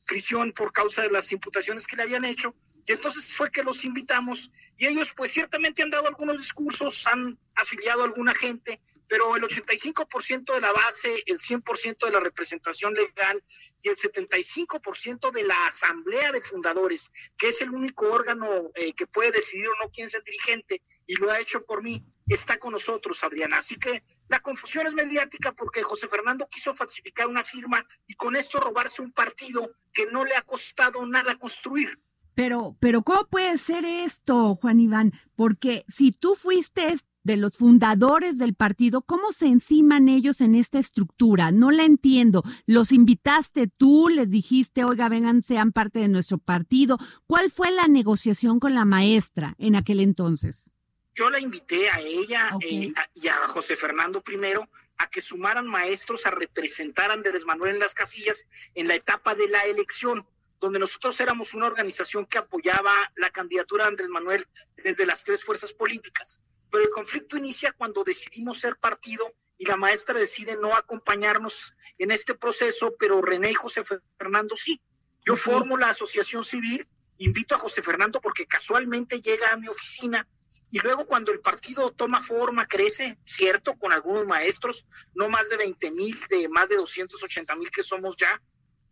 [0.05, 2.57] prisión por causa de las imputaciones que le habían hecho.
[2.87, 7.39] Y entonces fue que los invitamos y ellos pues ciertamente han dado algunos discursos, han
[7.55, 12.95] afiliado a alguna gente, pero el 85% de la base, el 100% de la representación
[12.95, 13.43] legal
[13.83, 19.07] y el 75% de la asamblea de fundadores, que es el único órgano eh, que
[19.07, 22.59] puede decidir o no quién es el dirigente, y lo ha hecho por mí, está
[22.59, 23.59] con nosotros, Adriana.
[23.59, 28.37] Así que la confusión es mediática porque José Fernando quiso falsificar una firma y con
[28.37, 32.01] esto robarse un partido que no le ha costado nada construir.
[32.35, 35.13] Pero, pero ¿cómo puede ser esto, Juan Iván?
[35.37, 36.89] Porque si tú fuiste
[37.25, 41.51] de los fundadores del partido, ¿cómo se enciman ellos en esta estructura?
[41.51, 42.45] No la entiendo.
[42.67, 44.09] ¿Los invitaste tú?
[44.09, 46.99] ¿Les dijiste, oiga, vengan, sean parte de nuestro partido?
[47.27, 50.71] ¿Cuál fue la negociación con la maestra en aquel entonces?
[51.15, 56.27] Yo la invité a ella eh, y a José Fernando primero a que sumaran maestros
[56.27, 60.27] a representar a Andrés Manuel en las casillas en la etapa de la elección
[60.61, 64.47] donde nosotros éramos una organización que apoyaba la candidatura de Andrés Manuel
[64.83, 66.41] desde las tres fuerzas políticas.
[66.75, 72.11] Pero el conflicto inicia cuando decidimos ser partido y la maestra decide no acompañarnos en
[72.11, 73.85] este proceso, pero René y José
[74.19, 74.83] Fernando sí.
[75.25, 76.85] Yo formo la asociación civil,
[77.19, 80.27] invito a José Fernando porque casualmente llega a mi oficina
[80.69, 84.85] y luego cuando el partido toma forma, crece, cierto, con algunos maestros,
[85.15, 88.43] no más de 20 mil, de más de 280 mil que somos ya,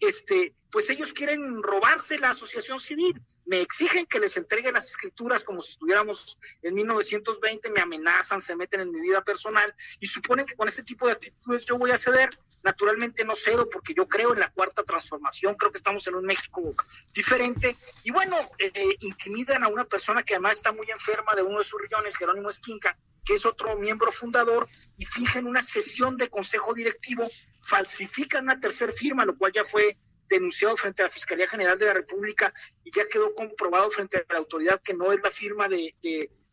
[0.03, 3.23] este, pues ellos quieren robarse la asociación civil.
[3.47, 8.57] Me exigen que les entregue las escrituras como si estuviéramos en 1920, me amenazan, se
[8.57, 11.93] meten en mi vida personal y suponen que con este tipo de actitudes yo voy
[11.93, 12.31] a ceder.
[12.65, 16.25] Naturalmente no cedo porque yo creo en la cuarta transformación, creo que estamos en un
[16.25, 16.75] México
[17.13, 17.77] diferente.
[18.05, 21.59] Y bueno, eh, eh, intimidan a una persona que además está muy enferma de uno
[21.59, 26.29] de sus riñones, Jerónimo Esquinca, que es otro miembro fundador, y fingen una sesión de
[26.29, 27.29] consejo directivo,
[27.61, 29.97] falsifican una tercera firma, lo cual ya fue
[30.29, 32.53] denunciado frente a la Fiscalía General de la República
[32.85, 35.95] y ya quedó comprobado frente a la autoridad que no es la firma de,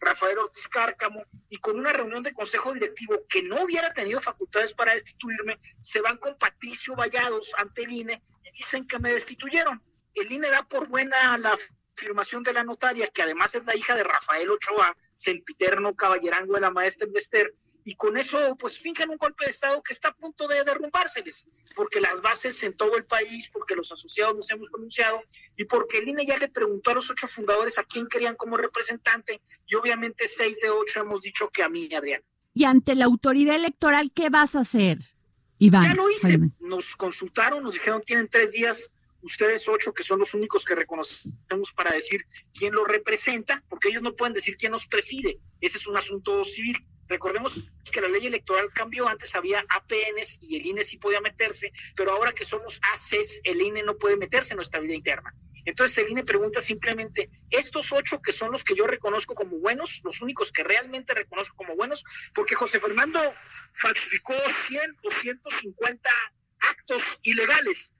[0.01, 4.73] Rafael Ortiz Cárcamo, y con una reunión de consejo directivo que no hubiera tenido facultades
[4.73, 9.83] para destituirme, se van con Patricio Vallados ante el INE y dicen que me destituyeron.
[10.13, 11.53] El INE da por buena la
[11.99, 16.61] afirmación de la notaria, que además es la hija de Rafael Ochoa, sempiterno caballerango de
[16.61, 20.15] la maestra Invester, y con eso pues finjan un golpe de Estado que está a
[20.15, 24.69] punto de derrumbárseles, porque las bases en todo el país, porque los asociados nos hemos
[24.69, 25.21] pronunciado
[25.57, 28.57] y porque el INE ya le preguntó a los ocho fundadores a quién querían como
[28.57, 32.21] representante y obviamente seis de ocho hemos dicho que a mí, Adrián.
[32.53, 34.99] Y ante la autoridad electoral, ¿qué vas a hacer,
[35.57, 35.83] Iván?
[35.83, 40.33] Ya lo hice, nos consultaron, nos dijeron tienen tres días ustedes ocho, que son los
[40.33, 42.25] únicos que reconocemos para decir
[42.57, 45.39] quién lo representa, porque ellos no pueden decir quién nos preside.
[45.61, 46.77] Ese es un asunto civil.
[47.07, 51.71] Recordemos que la ley electoral cambió, antes había APNs y el INE sí podía meterse,
[51.95, 55.33] pero ahora que somos ACs, el INE no puede meterse en nuestra vida interna.
[55.65, 60.01] Entonces el INE pregunta simplemente, estos ocho que son los que yo reconozco como buenos,
[60.03, 62.03] los únicos que realmente reconozco como buenos,
[62.33, 63.19] porque José Fernando
[63.73, 64.35] falsificó
[64.67, 66.09] 100 o 150
[66.59, 67.93] actos ilegales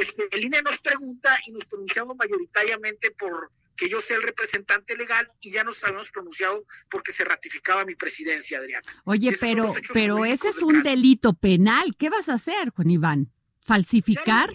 [0.00, 4.96] este, el INE nos pregunta y nos pronunciamos mayoritariamente por que yo sea el representante
[4.96, 9.02] legal y ya nos habíamos pronunciado porque se ratificaba mi presidencia, Adriana.
[9.04, 11.96] Oye, pero, pero ese es un delito penal.
[11.98, 13.32] ¿Qué vas a hacer, Juan Iván?
[13.60, 14.50] ¿Falsificar?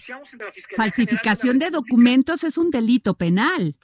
[0.75, 3.75] Falsificación de, de documentos es un delito penal.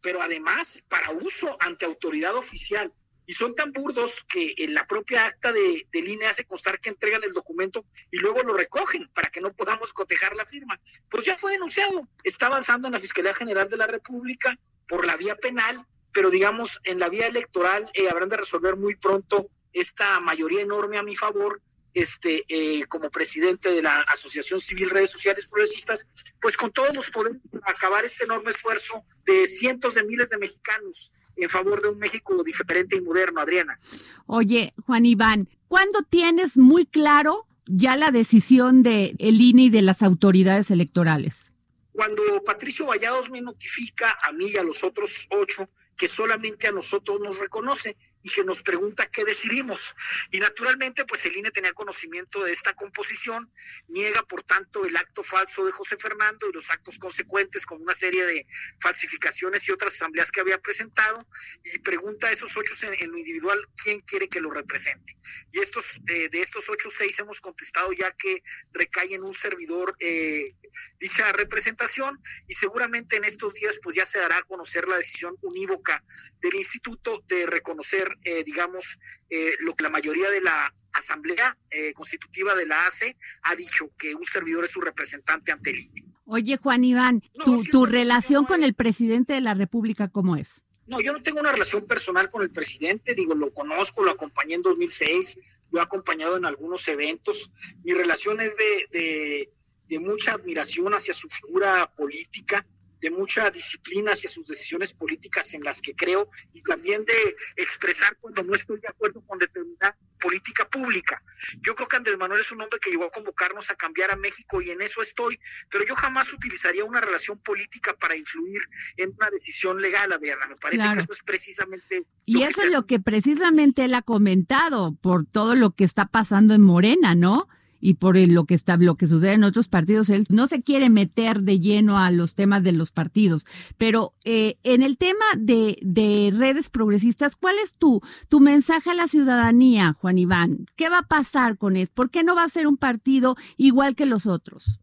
[0.00, 2.92] Pero además, para uso ante autoridad oficial
[3.26, 6.90] y son tan burdos que en la propia acta de, de línea hace constar que
[6.90, 10.80] entregan el documento y luego lo recogen para que no podamos cotejar la firma.
[11.10, 14.58] Pues ya fue denunciado, está avanzando en la Fiscalía General de la República
[14.88, 15.76] por la vía penal,
[16.12, 20.96] pero digamos en la vía electoral eh, habrán de resolver muy pronto esta mayoría enorme
[20.96, 21.60] a mi favor
[21.92, 26.06] este, eh, como presidente de la Asociación Civil Redes Sociales Progresistas,
[26.40, 31.10] pues con todos nos podemos acabar este enorme esfuerzo de cientos de miles de mexicanos
[31.36, 33.78] en favor de un México diferente y moderno, Adriana.
[34.26, 39.82] Oye, Juan Iván, ¿cuándo tienes muy claro ya la decisión de el INE y de
[39.82, 41.52] las autoridades electorales?
[41.92, 46.72] Cuando Patricio Vallados me notifica a mí y a los otros ocho que solamente a
[46.72, 49.94] nosotros nos reconoce y que nos pregunta qué decidimos.
[50.32, 53.52] Y naturalmente, pues el INE tenía conocimiento de esta composición,
[53.86, 57.94] niega por tanto el acto falso de José Fernando y los actos consecuentes como una
[57.94, 58.44] serie de
[58.80, 61.24] falsificaciones y otras asambleas que había presentado
[61.62, 65.16] y pregunta a esos ocho en, lo individual quién quiere que lo represente.
[65.52, 69.96] Y estos, eh, de estos ocho, seis hemos contestado ya que recae en un servidor
[70.00, 70.56] eh,
[70.98, 75.36] dicha representación y seguramente en estos días pues ya se dará a conocer la decisión
[75.42, 76.04] unívoca
[76.40, 78.98] del instituto de reconocer eh, digamos,
[79.30, 83.90] eh, lo que la mayoría de la Asamblea eh, Constitutiva de la ACE ha dicho,
[83.98, 86.04] que un servidor es su representante ante el INE.
[86.24, 90.64] Oye, Juan Iván, ¿tu, tu relación con el presidente de la República cómo es?
[90.86, 94.54] No, yo no tengo una relación personal con el presidente, digo, lo conozco, lo acompañé
[94.54, 95.38] en 2006,
[95.70, 97.50] lo he acompañado en algunos eventos.
[97.84, 99.52] Mi relación es de, de
[100.00, 102.66] mucha admiración hacia su figura política
[103.00, 108.16] de mucha disciplina hacia sus decisiones políticas en las que creo y también de expresar
[108.20, 111.22] cuando no estoy de acuerdo con determinada política pública.
[111.60, 114.16] Yo creo que Andrés Manuel es un hombre que llegó a convocarnos a cambiar a
[114.16, 115.38] México y en eso estoy,
[115.70, 118.62] pero yo jamás utilizaría una relación política para influir
[118.96, 120.46] en una decisión legal, Adriana.
[120.46, 122.06] Me parece que eso es precisamente...
[122.24, 126.54] Y eso es lo que precisamente él ha comentado por todo lo que está pasando
[126.54, 127.48] en Morena, ¿no?
[127.80, 130.90] Y por lo que está lo que sucede en otros partidos él no se quiere
[130.90, 133.46] meter de lleno a los temas de los partidos.
[133.78, 138.94] Pero eh, en el tema de, de, redes progresistas cuál es tu tu mensaje a
[138.94, 142.48] la ciudadanía Juan Iván qué va a pasar con él por qué no va a
[142.48, 144.80] ser un partido igual que los otros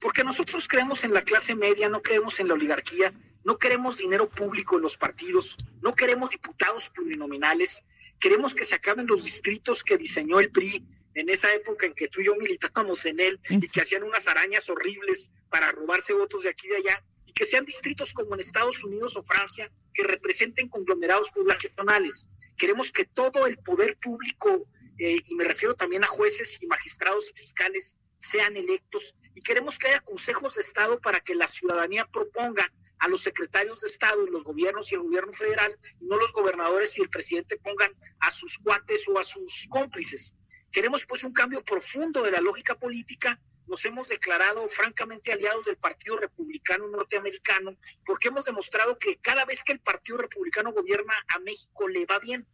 [0.00, 3.12] porque nosotros creemos en la clase media no creemos en la oligarquía
[3.44, 7.84] no queremos dinero público en los partidos no queremos diputados plurinominales
[8.18, 10.84] queremos que se acaben los distritos que diseñó el PRI
[11.14, 14.26] en esa época en que tú y yo militábamos en él y que hacían unas
[14.26, 18.34] arañas horribles para robarse votos de aquí y de allá, y que sean distritos como
[18.34, 22.28] en Estados Unidos o Francia que representen conglomerados poblacionales.
[22.56, 27.30] Queremos que todo el poder público, eh, y me refiero también a jueces y magistrados
[27.30, 32.06] y fiscales, sean electos y queremos que haya consejos de Estado para que la ciudadanía
[32.06, 36.16] proponga a los secretarios de Estado y los gobiernos y el gobierno federal, y no
[36.16, 40.34] los gobernadores y el presidente pongan a sus cuates o a sus cómplices.
[40.74, 43.40] Queremos pues un cambio profundo de la lógica política.
[43.68, 49.62] Nos hemos declarado francamente aliados del Partido Republicano Norteamericano porque hemos demostrado que cada vez
[49.62, 52.44] que el Partido Republicano gobierna a México le va bien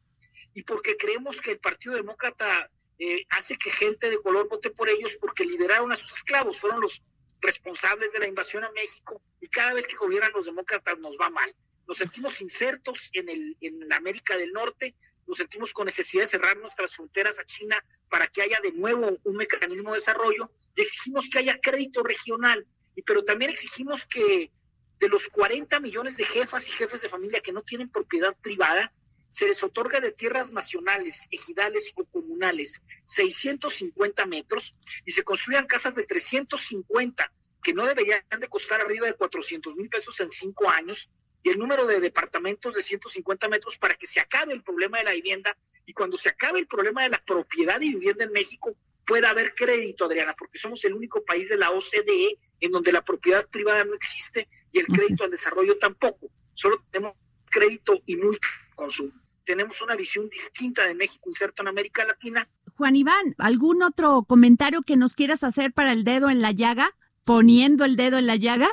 [0.53, 4.91] y porque creemos que el Partido Demócrata eh, hace que gente de color vote por
[4.91, 7.03] ellos porque lideraron a sus esclavos, fueron los
[7.41, 11.31] responsables de la invasión a México y cada vez que gobiernan los demócratas nos va
[11.31, 11.51] mal.
[11.89, 14.95] Nos sentimos insertos en, el, en América del Norte,
[15.31, 19.17] nos sentimos con necesidad de cerrar nuestras fronteras a China para que haya de nuevo
[19.23, 22.67] un mecanismo de desarrollo y exigimos que haya crédito regional,
[22.97, 24.51] y, pero también exigimos que
[24.99, 28.93] de los 40 millones de jefas y jefes de familia que no tienen propiedad privada,
[29.29, 34.75] se les otorga de tierras nacionales, ejidales o comunales 650 metros
[35.07, 39.89] y se construyan casas de 350 que no deberían de costar arriba de 400 mil
[39.89, 41.09] pesos en cinco años
[41.43, 45.05] y el número de departamentos de 150 metros para que se acabe el problema de
[45.05, 48.77] la vivienda y cuando se acabe el problema de la propiedad y vivienda en México
[49.07, 53.03] pueda haber crédito, Adriana, porque somos el único país de la OCDE en donde la
[53.03, 56.31] propiedad privada no existe y el crédito al desarrollo tampoco.
[56.55, 57.17] Solo tenemos
[57.51, 58.39] crédito y muy
[58.77, 59.13] consumo.
[59.45, 62.49] Tenemos una visión distinta de México inserto en América Latina.
[62.77, 66.95] Juan Iván, ¿algún otro comentario que nos quieras hacer para el dedo en la llaga?
[67.25, 68.71] Poniendo el dedo en la llaga.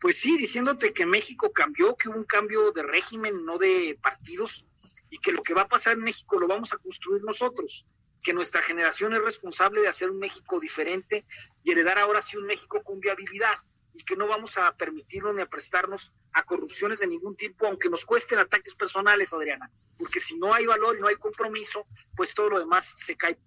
[0.00, 4.68] Pues sí, diciéndote que México cambió, que hubo un cambio de régimen, no de partidos,
[5.10, 7.86] y que lo que va a pasar en México lo vamos a construir nosotros,
[8.22, 11.24] que nuestra generación es responsable de hacer un México diferente
[11.62, 13.54] y heredar ahora sí un México con viabilidad,
[13.94, 17.88] y que no vamos a permitirnos ni a prestarnos a corrupciones de ningún tipo, aunque
[17.88, 21.84] nos cuesten ataques personales, Adriana, porque si no hay valor y no hay compromiso,
[22.14, 23.38] pues todo lo demás se cae.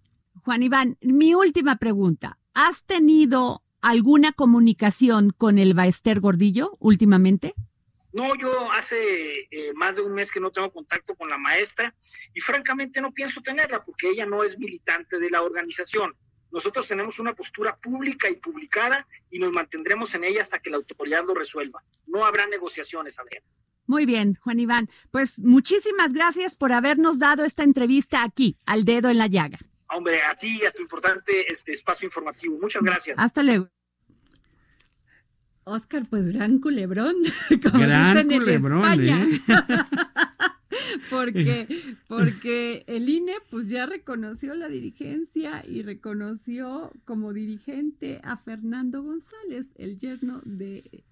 [0.43, 2.37] Juan Iván, mi última pregunta.
[2.53, 7.53] ¿Has tenido alguna comunicación con el Baester Gordillo últimamente?
[8.13, 11.95] No, yo hace eh, más de un mes que no tengo contacto con la maestra
[12.33, 16.13] y francamente no pienso tenerla porque ella no es militante de la organización.
[16.51, 20.77] Nosotros tenemos una postura pública y publicada y nos mantendremos en ella hasta que la
[20.77, 21.81] autoridad lo resuelva.
[22.07, 23.45] No habrá negociaciones, Adriana.
[23.87, 24.89] Muy bien, Juan Iván.
[25.11, 29.59] Pues muchísimas gracias por habernos dado esta entrevista aquí, al dedo en la llaga.
[29.93, 32.57] Hombre, a ti y a tu importante este espacio informativo.
[32.59, 33.19] Muchas gracias.
[33.19, 33.69] Hasta luego.
[35.63, 37.15] Oscar, pues gran culebrón.
[37.49, 39.41] gran culebrón, ¿eh?
[41.09, 41.67] porque,
[42.07, 49.67] porque el INE pues ya reconoció la dirigencia y reconoció como dirigente a Fernando González,
[49.75, 51.03] el yerno de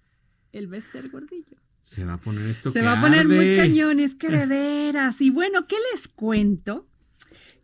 [0.52, 1.56] el Bester Gordillo.
[1.82, 2.70] Se va a poner esto.
[2.70, 5.20] Se va a poner muy cañón, es que de veras.
[5.20, 6.89] Y bueno, ¿qué les cuento?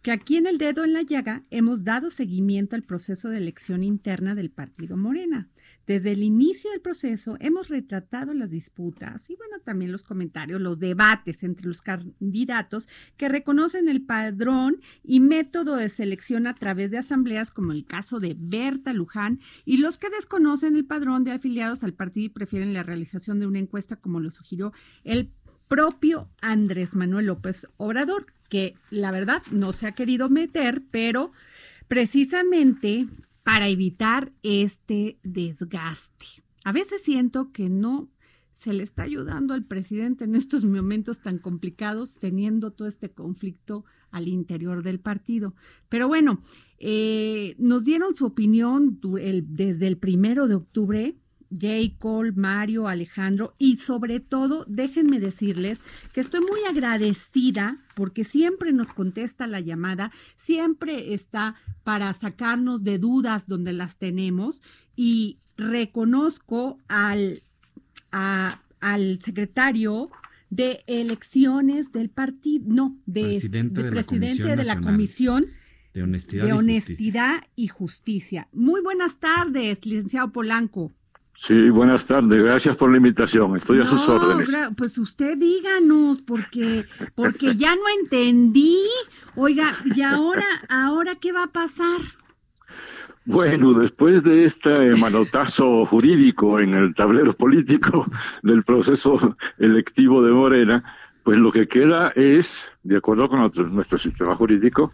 [0.07, 3.83] Que aquí en el dedo en la llaga hemos dado seguimiento al proceso de elección
[3.83, 5.49] interna del partido Morena.
[5.85, 10.79] Desde el inicio del proceso hemos retratado las disputas y bueno, también los comentarios, los
[10.79, 12.87] debates entre los candidatos
[13.17, 18.21] que reconocen el padrón y método de selección a través de asambleas como el caso
[18.21, 22.75] de Berta Luján y los que desconocen el padrón de afiliados al partido y prefieren
[22.75, 25.33] la realización de una encuesta como lo sugirió el
[25.69, 31.33] propio Andrés Manuel López Obrador, que la verdad no se ha querido meter, pero
[31.89, 33.07] precisamente
[33.43, 36.27] para evitar este desgaste.
[36.65, 38.09] A veces siento que no
[38.53, 43.85] se le está ayudando al presidente en estos momentos tan complicados, teniendo todo este conflicto
[44.11, 45.55] al interior del partido.
[45.89, 46.41] Pero bueno,
[46.79, 48.99] eh, nos dieron su opinión
[49.45, 51.17] desde el primero de octubre
[51.61, 51.97] J.
[51.99, 55.81] Cole, Mario, Alejandro y sobre todo déjenme decirles
[56.13, 62.99] que estoy muy agradecida porque siempre nos contesta la llamada, siempre está para sacarnos de
[62.99, 64.63] dudas donde las tenemos
[64.95, 67.43] y reconozco al,
[68.11, 70.11] al secretario
[70.51, 75.47] de elecciones del partido, no, de, presidente de, presidente la de la Comisión
[75.93, 77.53] de Honestidad, de y, honestidad justicia.
[77.57, 78.49] y Justicia.
[78.53, 80.93] Muy buenas tardes, licenciado Polanco.
[81.39, 82.43] Sí, buenas tardes.
[82.43, 83.57] Gracias por la invitación.
[83.57, 84.51] Estoy a sus órdenes.
[84.77, 88.83] Pues usted díganos, porque, porque ya no entendí.
[89.35, 92.01] Oiga, ¿y ahora, ahora qué va a pasar?
[93.27, 98.07] Bueno, después de este manotazo jurídico en el tablero político
[98.43, 100.85] del proceso electivo de Morena,
[101.25, 103.41] pues lo que queda es, de acuerdo con
[103.75, 104.93] nuestro sistema jurídico,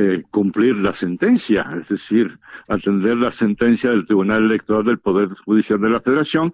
[0.00, 2.38] eh, cumplir la sentencia, es decir,
[2.68, 6.52] atender la sentencia del Tribunal Electoral del Poder Judicial de la Federación,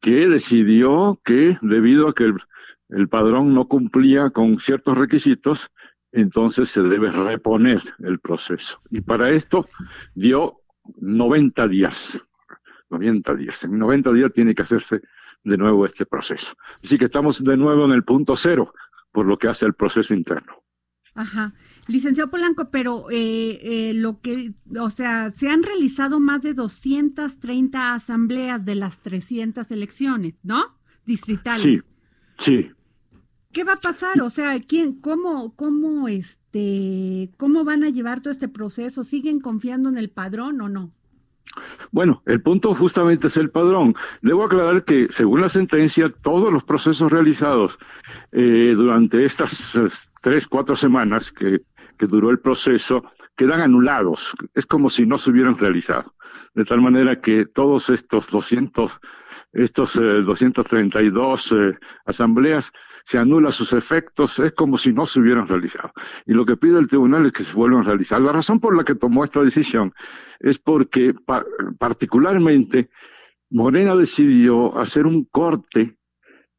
[0.00, 2.36] que decidió que debido a que el,
[2.90, 5.68] el padrón no cumplía con ciertos requisitos,
[6.12, 8.80] entonces se debe reponer el proceso.
[8.88, 9.66] Y para esto
[10.14, 10.60] dio
[11.00, 12.20] 90 días.
[12.88, 13.64] 90 días.
[13.64, 15.00] En 90 días tiene que hacerse
[15.42, 16.52] de nuevo este proceso.
[16.84, 18.72] Así que estamos de nuevo en el punto cero
[19.10, 20.62] por lo que hace el proceso interno.
[21.14, 21.54] Ajá.
[21.88, 27.94] Licenciado Polanco, pero eh, eh, lo que, o sea, se han realizado más de 230
[27.94, 30.78] asambleas de las 300 elecciones, ¿no?
[31.04, 31.84] Distritales.
[32.38, 32.70] Sí, sí.
[33.52, 34.22] ¿Qué va a pasar?
[34.22, 39.02] O sea, ¿quién, cómo, cómo, este, cómo van a llevar todo este proceso?
[39.02, 40.94] ¿Siguen confiando en el padrón o no?
[41.90, 43.94] Bueno, el punto justamente es el padrón.
[44.22, 47.78] Debo aclarar que, según la sentencia, todos los procesos realizados
[48.32, 49.88] eh, durante estas eh,
[50.22, 51.60] tres, cuatro semanas que,
[51.98, 53.04] duró el proceso
[53.36, 54.32] quedan anulados.
[54.54, 56.14] Es como si no se hubieran realizado.
[56.54, 58.90] De tal manera que todos estos 200,
[59.52, 62.72] estos eh, 232 eh, asambleas
[63.04, 65.92] se anulan sus efectos, es como si no se hubieran realizado.
[66.26, 68.20] Y lo que pide el tribunal es que se vuelvan a realizar.
[68.20, 69.92] La razón por la que tomó esta decisión
[70.38, 71.44] es porque pa-
[71.78, 72.90] particularmente
[73.50, 75.96] Morena decidió hacer un corte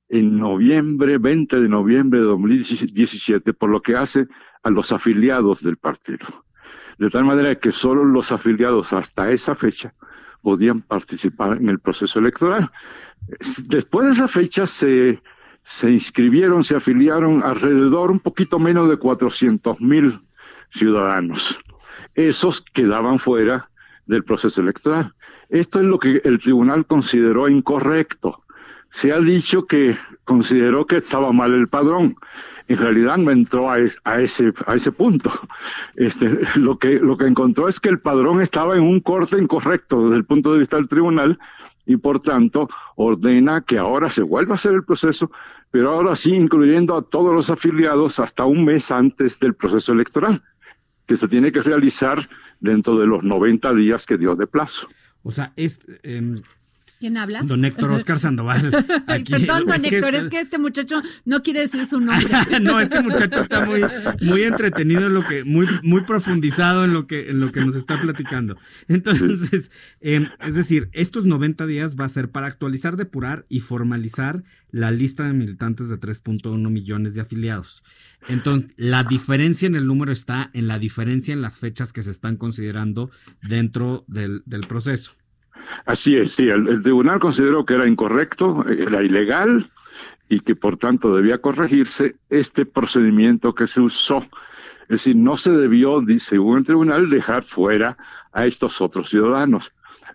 [0.10, 4.28] en noviembre, 20 de noviembre de 2017, por lo que hace
[4.62, 6.28] a los afiliados del partido.
[6.98, 9.94] De tal manera que solo los afiliados hasta esa fecha
[10.42, 12.70] podían participar en el proceso electoral.
[13.66, 15.22] Después de esa fecha se,
[15.64, 20.20] se inscribieron, se afiliaron alrededor un poquito menos de 400 mil
[20.72, 21.60] ciudadanos.
[22.16, 23.70] Esos quedaban fuera
[24.06, 25.14] del proceso electoral.
[25.50, 28.44] Esto es lo que el tribunal consideró incorrecto.
[28.90, 29.96] Se ha dicho que
[30.26, 32.16] consideró que estaba mal el padrón.
[32.68, 35.32] En realidad no entró a, es- a ese, a ese punto.
[35.96, 40.04] Este, lo, que, lo que encontró es que el padrón estaba en un corte incorrecto
[40.04, 41.38] desde el punto de vista del tribunal
[41.92, 45.32] y por tanto ordena que ahora se vuelva a hacer el proceso,
[45.70, 50.42] pero ahora sí incluyendo a todos los afiliados hasta un mes antes del proceso electoral,
[51.06, 52.30] que se tiene que realizar
[52.60, 54.88] dentro de los 90 días que dio de plazo.
[55.24, 56.36] O sea, es, em,
[57.02, 57.42] ¿Quién habla?
[57.44, 58.72] don Héctor Oscar Sandoval.
[59.08, 62.30] Aquí- perdón, don es que- Héctor, es que este muchacho no quiere decir su nombre.
[62.62, 63.82] no, este muchacho está muy,
[64.22, 67.76] muy entretenido en lo que, muy, muy profundizado en lo que, en lo que nos
[67.76, 68.56] está platicando.
[68.88, 74.44] Entonces, em, es decir, estos 90 días va a ser para actualizar, depurar y formalizar
[74.70, 77.82] la lista de militantes de 3.1 millones de afiliados.
[78.28, 82.12] Entonces, la diferencia en el número está en la diferencia en las fechas que se
[82.12, 83.10] están considerando
[83.42, 85.14] dentro del, del proceso.
[85.86, 89.70] Así es, sí, el, tribunal consideró que era incorrecto, era ilegal
[90.30, 94.20] y que por tanto debía corregirse este procedimiento que se usó.
[94.84, 97.98] Es decir, no se debió, según el tribunal, dejar fuera
[98.32, 99.72] a estos otros ciudadanos.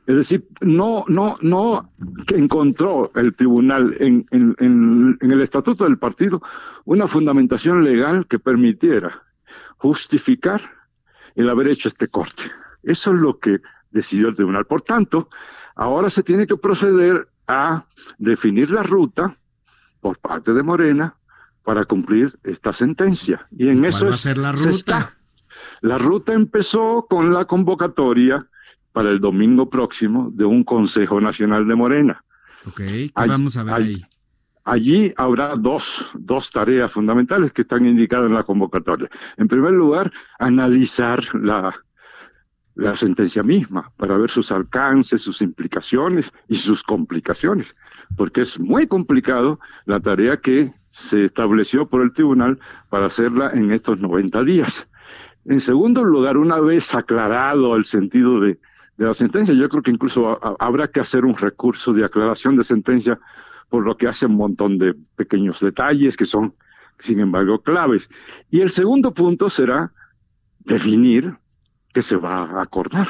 [0.07, 1.91] Es decir, no, no, no
[2.29, 6.43] encontró el tribunal en- en el estatuto del partido
[6.85, 9.23] una fundamentación legal que permitiera
[9.79, 10.61] justificar
[11.35, 12.45] el haber hecho este corte.
[12.83, 14.65] Eso es lo que decidió el tribunal.
[14.67, 15.29] Por tanto,
[15.75, 17.85] ahora se tiene que proceder a
[18.19, 19.37] definir la ruta
[20.01, 21.15] por parte de Morena
[21.65, 23.47] para cumplir esta sentencia.
[23.57, 24.77] Y en ¿Cuál eso va a ser la se ruta?
[24.99, 25.13] está.
[25.81, 28.47] La ruta empezó con la convocatoria
[28.93, 32.25] para el domingo próximo de un Consejo Nacional de Morena.
[32.67, 34.07] Ok, ¿qué Allí- vamos a ver allí- ahí?
[34.69, 39.09] Allí habrá dos, dos tareas fundamentales que están indicadas en la convocatoria.
[39.37, 40.11] En primer lugar,
[40.41, 41.73] analizar la,
[42.77, 47.75] la sentencia misma para ver sus alcances, sus implicaciones y sus complicaciones,
[48.17, 52.59] porque es muy complicado la tarea que se estableció por el tribunal
[52.91, 54.87] para hacerla en estos 90 días.
[55.47, 58.59] En segundo lugar, una vez aclarado el sentido de,
[58.97, 59.55] de la sentencia.
[59.55, 63.19] Yo creo que incluso habrá que hacer un recurso de aclaración de sentencia
[63.69, 66.55] por lo que hace un montón de pequeños detalles que son,
[66.99, 68.09] sin embargo, claves.
[68.51, 69.93] Y el segundo punto será
[70.61, 71.37] definir
[71.97, 73.09] qué se va a acordar.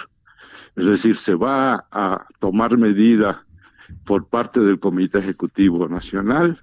[0.76, 3.44] Es decir, se va a tomar medida
[4.04, 6.62] por parte del Comité Ejecutivo Nacional,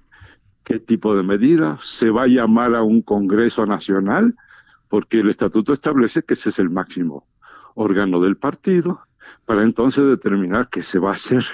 [0.64, 4.34] qué tipo de medida, se va a llamar a un Congreso Nacional,
[4.88, 7.26] porque el estatuto establece que ese es el máximo
[7.74, 9.02] órgano del partido,
[9.44, 11.44] para entonces determinar qué se va a hacer,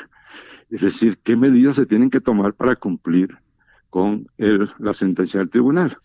[0.71, 3.37] es decir, qué medidas se tienen que tomar para cumplir
[3.91, 5.99] con la sentencia del tribunal.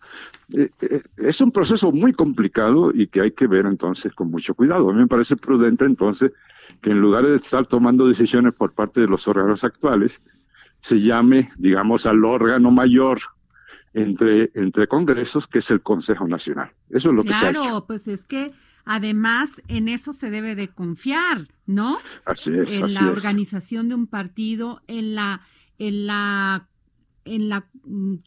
[0.52, 4.54] Eh, eh, es un proceso muy complicado y que hay que ver entonces con mucho
[4.54, 4.90] cuidado.
[4.90, 6.32] A mí me parece prudente entonces
[6.82, 10.20] que en lugar de estar tomando decisiones por parte de los órganos actuales,
[10.80, 13.20] se llame, digamos, al órgano mayor
[13.94, 16.70] entre, entre congresos, que es el Consejo Nacional.
[16.90, 17.52] Eso es lo que se ha.
[17.52, 18.52] Claro, pues es que
[18.84, 21.98] además en eso se debe de confiar, ¿no?
[22.24, 22.70] Así es.
[22.72, 25.40] En la organización de un partido, en la,
[25.78, 26.68] en la
[27.26, 27.68] en la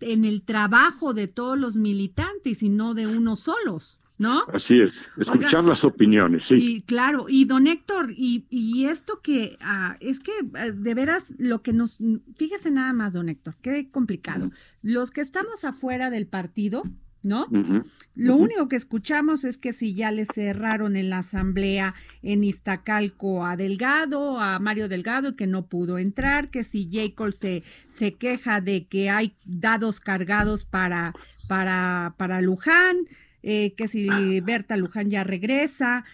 [0.01, 3.99] en el trabajo de todos los militantes y no de unos solos.
[4.19, 4.43] ¿no?
[4.53, 6.55] Así es, escuchar las opiniones, sí.
[6.55, 11.33] Y claro, y don Héctor, y, y esto que ah, es que ah, de veras
[11.37, 11.99] lo que nos,
[12.35, 14.51] fíjese nada más, don Héctor, qué complicado.
[14.81, 16.83] Los que estamos afuera del partido,
[17.21, 17.47] ¿no?
[18.15, 23.45] Lo único que escuchamos es que si ya le cerraron en la asamblea en Iztacalco
[23.45, 28.61] a Delgado, a Mario Delgado, que no pudo entrar, que si Jacob se, se queja
[28.61, 31.13] de que hay dados cargados para,
[31.47, 32.97] para, para Luján,
[33.43, 36.05] eh, que si Berta Luján ya regresa.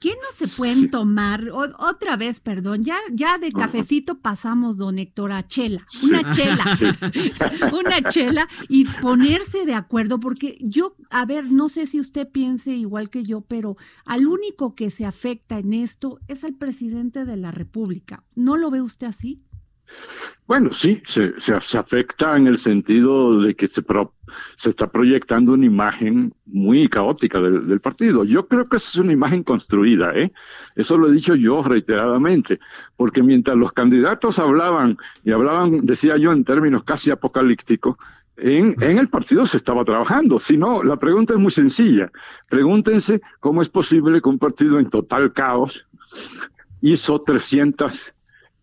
[0.00, 1.50] ¿Qué no se pueden tomar?
[1.52, 6.64] otra vez, perdón, ya, ya de cafecito pasamos, don Héctor, a chela, una chela,
[7.78, 12.70] una chela y ponerse de acuerdo, porque yo, a ver, no sé si usted piense
[12.70, 13.76] igual que yo, pero
[14.06, 18.24] al único que se afecta en esto es al presidente de la República.
[18.34, 19.42] ¿No lo ve usted así?
[20.46, 23.82] Bueno, sí, se, se, afecta en el sentido de que se,
[24.56, 28.24] se está proyectando una imagen muy caótica del, partido.
[28.24, 30.32] Yo creo que es una imagen construida, ¿eh?
[30.76, 32.60] Eso lo he dicho yo reiteradamente,
[32.96, 37.96] porque mientras los candidatos hablaban, y hablaban, decía yo, en términos casi apocalípticos,
[38.36, 40.38] en, en, el partido se estaba trabajando.
[40.38, 42.10] Si no, la pregunta es muy sencilla.
[42.48, 45.86] Pregúntense cómo es posible que un partido en total caos
[46.80, 48.12] hizo 300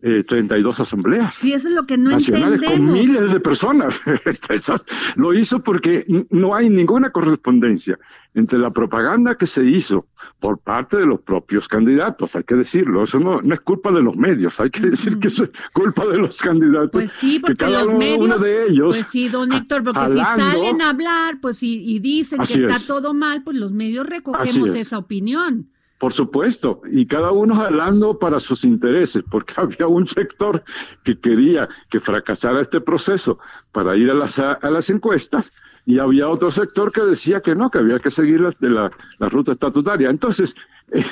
[0.00, 1.34] eh, 32 asambleas.
[1.34, 4.00] Sí, eso es lo que no nacionales con miles de personas.
[5.16, 7.98] lo hizo porque no hay ninguna correspondencia
[8.34, 10.06] entre la propaganda que se hizo
[10.38, 14.02] por parte de los propios candidatos, hay que decirlo, eso no, no es culpa de
[14.02, 16.90] los medios, hay que decir que eso es culpa de los candidatos.
[16.92, 20.90] Pues sí, porque los medios, de ellos, pues sí, don Héctor, porque si salen a
[20.90, 25.70] hablar, pues y, y dicen que está todo mal, pues los medios recogemos esa opinión.
[25.98, 30.62] Por supuesto, y cada uno hablando para sus intereses, porque había un sector
[31.04, 33.38] que quería que fracasara este proceso
[33.72, 35.52] para ir a las, a las encuestas,
[35.84, 38.90] y había otro sector que decía que no, que había que seguir la, de la,
[39.28, 40.10] ruta estatutaria.
[40.10, 40.54] Entonces,
[40.92, 41.04] eh,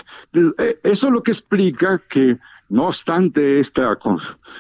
[0.59, 3.97] eh, eso es lo que explica que, no obstante esta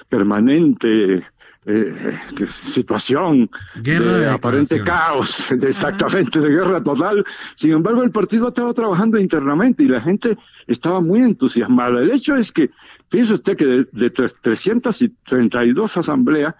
[0.08, 1.26] permanente
[1.68, 7.24] eh, situación de, aparente caos, exactamente, de guerra total.
[7.56, 10.38] Sin embargo, el partido estaba trabajando internamente y la gente
[10.68, 12.00] estaba muy entusiasmada.
[12.00, 12.70] El hecho es que,
[13.08, 16.54] piense usted que de, de 332 asambleas,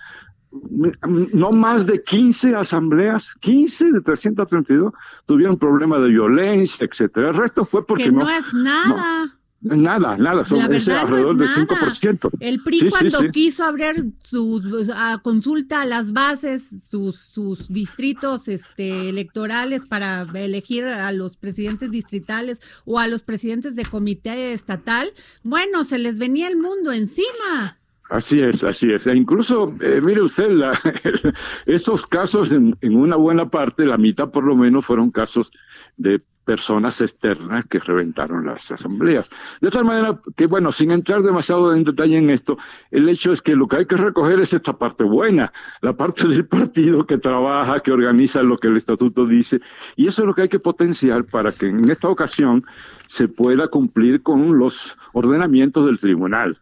[1.33, 4.93] no más de 15 asambleas, 15 de 332,
[5.25, 7.29] tuvieron problemas de violencia, etcétera.
[7.29, 9.36] El resto fue porque que no, es nada.
[9.63, 12.31] Nada, nada, son alrededor del 5%.
[12.41, 19.09] El PRI cuando quiso abrir sus a consulta a las bases, sus, sus distritos este,
[19.09, 25.09] electorales para elegir a los presidentes distritales o a los presidentes de comité estatal,
[25.43, 27.79] bueno, se les venía el mundo encima.
[28.09, 29.07] Así es, así es.
[29.07, 30.79] E incluso, eh, mire usted, la,
[31.67, 35.51] esos casos en, en una buena parte, la mitad por lo menos, fueron casos
[35.97, 39.29] de personas externas que reventaron las asambleas.
[39.61, 42.57] De tal manera que, bueno, sin entrar demasiado en detalle en esto,
[42.93, 46.29] el hecho es que lo que hay que recoger es esta parte buena, la parte
[46.29, 49.61] del partido que trabaja, que organiza lo que el estatuto dice,
[49.97, 52.65] y eso es lo que hay que potenciar para que en esta ocasión
[53.09, 56.59] se pueda cumplir con los ordenamientos del tribunal.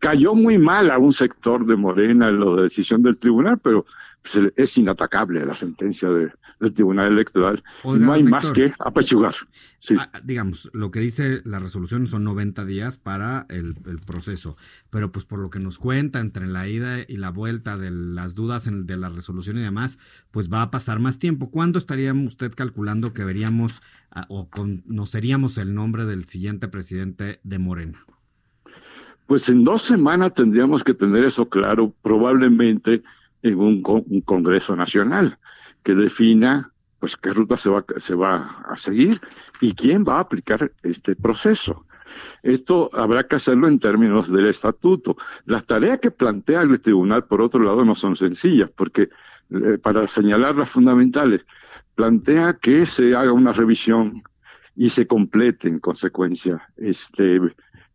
[0.00, 3.86] Cayó muy mal a un sector de Morena en la decisión del tribunal, pero
[4.22, 6.32] pues, es inatacable la sentencia del
[6.74, 7.62] Tribunal Electoral.
[7.84, 9.34] no hay más que apechugar.
[9.98, 13.74] Ah, digamos, lo que dice la resolución son 90 días para el,
[14.06, 14.56] proceso,
[14.90, 18.34] pero pues por lo que nos cuenta entre la ida y la vuelta de las
[18.34, 19.98] dudas de la resolución y demás,
[20.30, 21.50] pues va a pasar más tiempo.
[21.50, 27.58] ¿Cuándo estaría usted calculando que veríamos ah, o conoceríamos el nombre del siguiente presidente de
[27.58, 28.04] Morena?
[29.26, 33.02] Pues en dos semanas tendríamos que tener eso claro, probablemente
[33.42, 35.38] en un, un Congreso Nacional
[35.82, 39.20] que defina pues qué ruta se va, se va a seguir
[39.60, 41.84] y quién va a aplicar este proceso.
[42.44, 45.16] Esto habrá que hacerlo en términos del estatuto.
[45.44, 49.08] Las tareas que plantea el tribunal, por otro lado, no son sencillas, porque
[49.50, 51.44] eh, para señalar las fundamentales,
[51.96, 54.22] plantea que se haga una revisión
[54.76, 57.40] y se complete en consecuencia este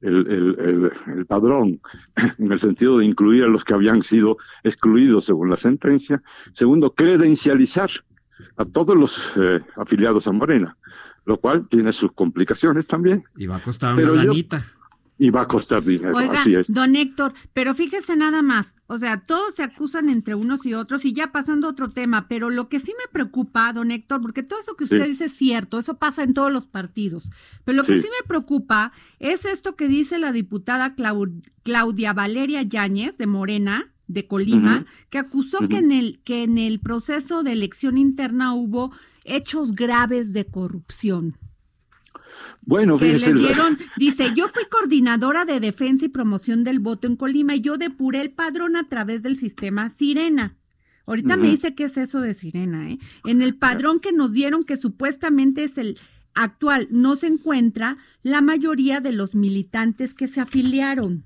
[0.02, 1.80] el, el, padrón,
[2.38, 6.22] en el sentido de incluir a los que habían sido excluidos según la sentencia.
[6.54, 7.90] Segundo, credencializar
[8.58, 10.78] a todos los eh, afiliados a Morena,
[11.26, 13.24] lo cual tiene sus complicaciones también.
[13.36, 14.64] Y va a costar una lanita
[15.20, 16.16] y va a costar dinero.
[16.16, 16.68] Oiga, así es.
[16.72, 21.06] don Héctor, pero fíjese nada más, o sea, todos se acusan entre unos y otros
[21.06, 24.44] y ya pasando a otro tema, pero lo que sí me preocupa, don Héctor, porque
[24.44, 27.32] todo eso que usted dice es cierto, eso pasa en todos los partidos,
[27.64, 30.96] pero lo que sí me preocupa es esto que dice la diputada
[31.64, 36.80] Claudia Valeria Yáñez de Morena, de Colima, que acusó que en el que en el
[36.80, 38.92] proceso de elección interna hubo
[39.26, 41.36] hechos graves de corrupción.
[42.68, 47.16] Bueno, que le dieron, dice, yo fui coordinadora de defensa y promoción del voto en
[47.16, 50.58] Colima y yo depuré el padrón a través del sistema Sirena.
[51.06, 53.00] Ahorita me dice qué es eso de Sirena, ¿eh?
[53.24, 55.98] En el padrón que nos dieron, que supuestamente es el
[56.34, 61.24] actual, no se encuentra la mayoría de los militantes que se afiliaron.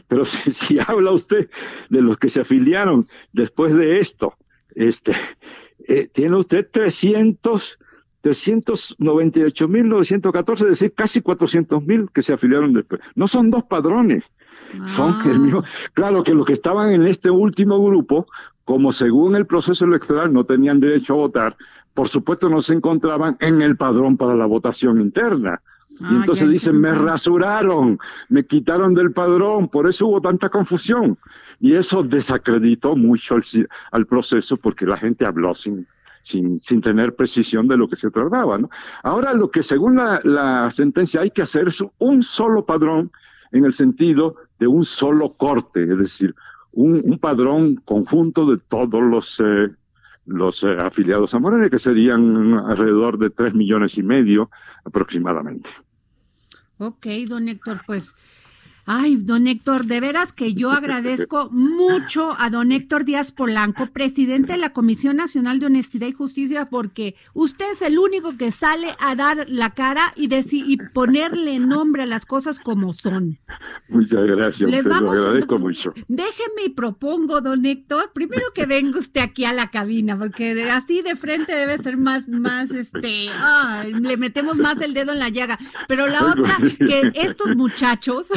[0.06, 1.50] Pero si, si habla usted
[1.88, 4.36] de los que se afiliaron después de esto,
[4.74, 5.12] este,
[5.86, 7.78] eh, tiene usted 300,
[8.22, 13.00] 398.914, es decir, casi 400.000 que se afiliaron después.
[13.14, 14.22] No son dos padrones,
[14.86, 15.38] son el ah.
[15.38, 15.64] mismo.
[15.94, 18.26] Claro que los que estaban en este último grupo,
[18.64, 21.56] como según el proceso electoral no tenían derecho a votar,
[21.94, 25.60] por supuesto no se encontraban en el padrón para la votación interna.
[25.98, 27.98] y ah, entonces dicen, me rasuraron,
[28.28, 31.18] me quitaron del padrón, por eso hubo tanta confusión.
[31.60, 33.36] Y eso desacreditó mucho
[33.92, 35.86] al, proceso porque la gente habló sin,
[36.22, 38.56] sin, sin, tener precisión de lo que se trataba.
[38.56, 38.70] ¿no?
[39.02, 43.12] Ahora lo que según la, sentencia hay que hacer es un solo padrón
[43.52, 46.34] en el sentido de un solo corte, es decir,
[46.72, 49.68] un, padrón conjunto de todos los, eh,
[50.24, 54.50] los eh, afiliados a Morena, que serían alrededor de tres millones y medio
[54.84, 55.68] aproximadamente.
[56.78, 58.14] Ok, don Héctor, pues
[58.92, 64.54] Ay, don Héctor, de veras que yo agradezco mucho a don Héctor Díaz Polanco, presidente
[64.54, 68.96] de la Comisión Nacional de Honestidad y Justicia, porque usted es el único que sale
[68.98, 73.38] a dar la cara y, decir, y ponerle nombre a las cosas como son.
[73.88, 75.94] Muchas gracias, Les vamos, lo agradezco mucho.
[76.08, 81.00] Déjeme y propongo, don Héctor, primero que venga usted aquí a la cabina, porque así
[81.02, 85.28] de frente debe ser más, más, este, ay, le metemos más el dedo en la
[85.28, 85.60] llaga.
[85.86, 88.30] Pero la otra, que estos muchachos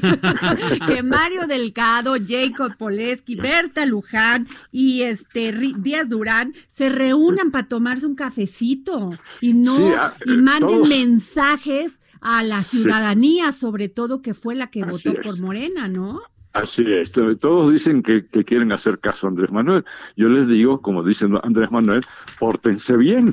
[0.86, 8.06] que Mario Delgado, Jacob Poleski, Berta Luján y este Díaz Durán se reúnan para tomarse
[8.06, 14.54] un cafecito y no ah, y manden mensajes a la ciudadanía, sobre todo que fue
[14.54, 16.20] la que votó por Morena, ¿no?
[16.52, 19.84] Así es, todos dicen que, que, quieren hacer caso a Andrés Manuel.
[20.16, 22.00] Yo les digo, como dice Andrés Manuel,
[22.38, 23.32] pórtense bien.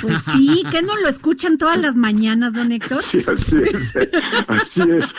[0.00, 3.02] Pues sí, que no lo escuchan todas las mañanas, don Héctor.
[3.02, 3.94] Sí, así es.
[4.48, 5.14] Así es.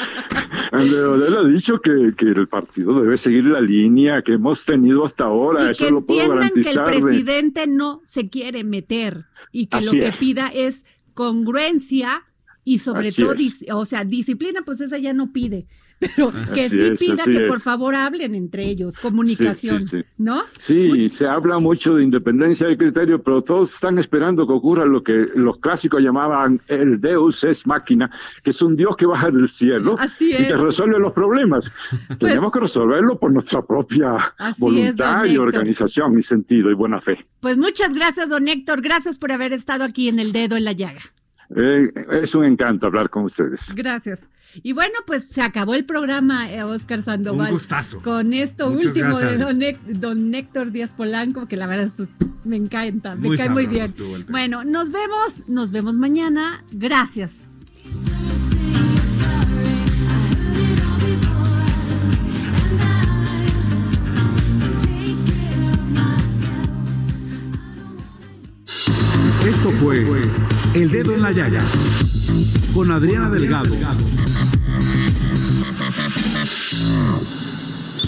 [0.72, 5.26] Andrés ha dicho que, que, el partido debe seguir la línea que hemos tenido hasta
[5.26, 5.68] ahora.
[5.68, 7.02] Y Eso que lo puedo entiendan que el garantizar.
[7.04, 10.18] presidente no se quiere meter y que lo Así que es.
[10.18, 12.24] pida es congruencia
[12.64, 13.64] y sobre Así todo, es.
[13.72, 15.68] o sea, disciplina, pues esa ya no pide.
[16.16, 17.50] Pero que Así sí es, pida que es.
[17.50, 20.06] por favor hablen entre ellos, comunicación, Sí, sí, sí.
[20.18, 20.44] ¿no?
[20.60, 25.04] Sí, se habla mucho de independencia de criterio, pero todos están esperando que ocurra lo
[25.04, 28.10] que los clásicos llamaban el Deus es máquina,
[28.44, 30.50] que es un Dios que baja del cielo Así y que es.
[30.50, 31.72] Pues resuelve los problemas.
[32.20, 37.26] Tenemos que resolverlo por nuestra propia es, voluntad y organización y sentido y buena fe.
[37.40, 40.72] Pues muchas gracias, don Héctor, gracias por haber estado aquí en el dedo en la
[40.72, 41.02] llaga.
[41.56, 41.92] Eh,
[42.24, 43.62] es un encanto hablar con ustedes.
[43.74, 44.28] Gracias.
[44.62, 47.48] Y bueno, pues se acabó el programa, eh, Oscar Sandoval.
[47.48, 48.02] Un gustazo.
[48.02, 49.60] Con esto Muchas último de don,
[50.00, 52.08] don Héctor Díaz Polanco, que la verdad esto
[52.44, 53.94] me encanta, me Muy cae muy bien.
[54.30, 56.64] Bueno, nos vemos, nos vemos mañana.
[56.72, 57.48] Gracias.
[69.74, 70.06] Fue
[70.74, 71.64] El Dedo en la Llaga
[72.74, 73.76] con Adriana Delgado.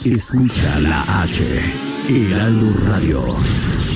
[0.05, 1.73] Escucha la H,
[2.07, 3.94] Heraldo Radio.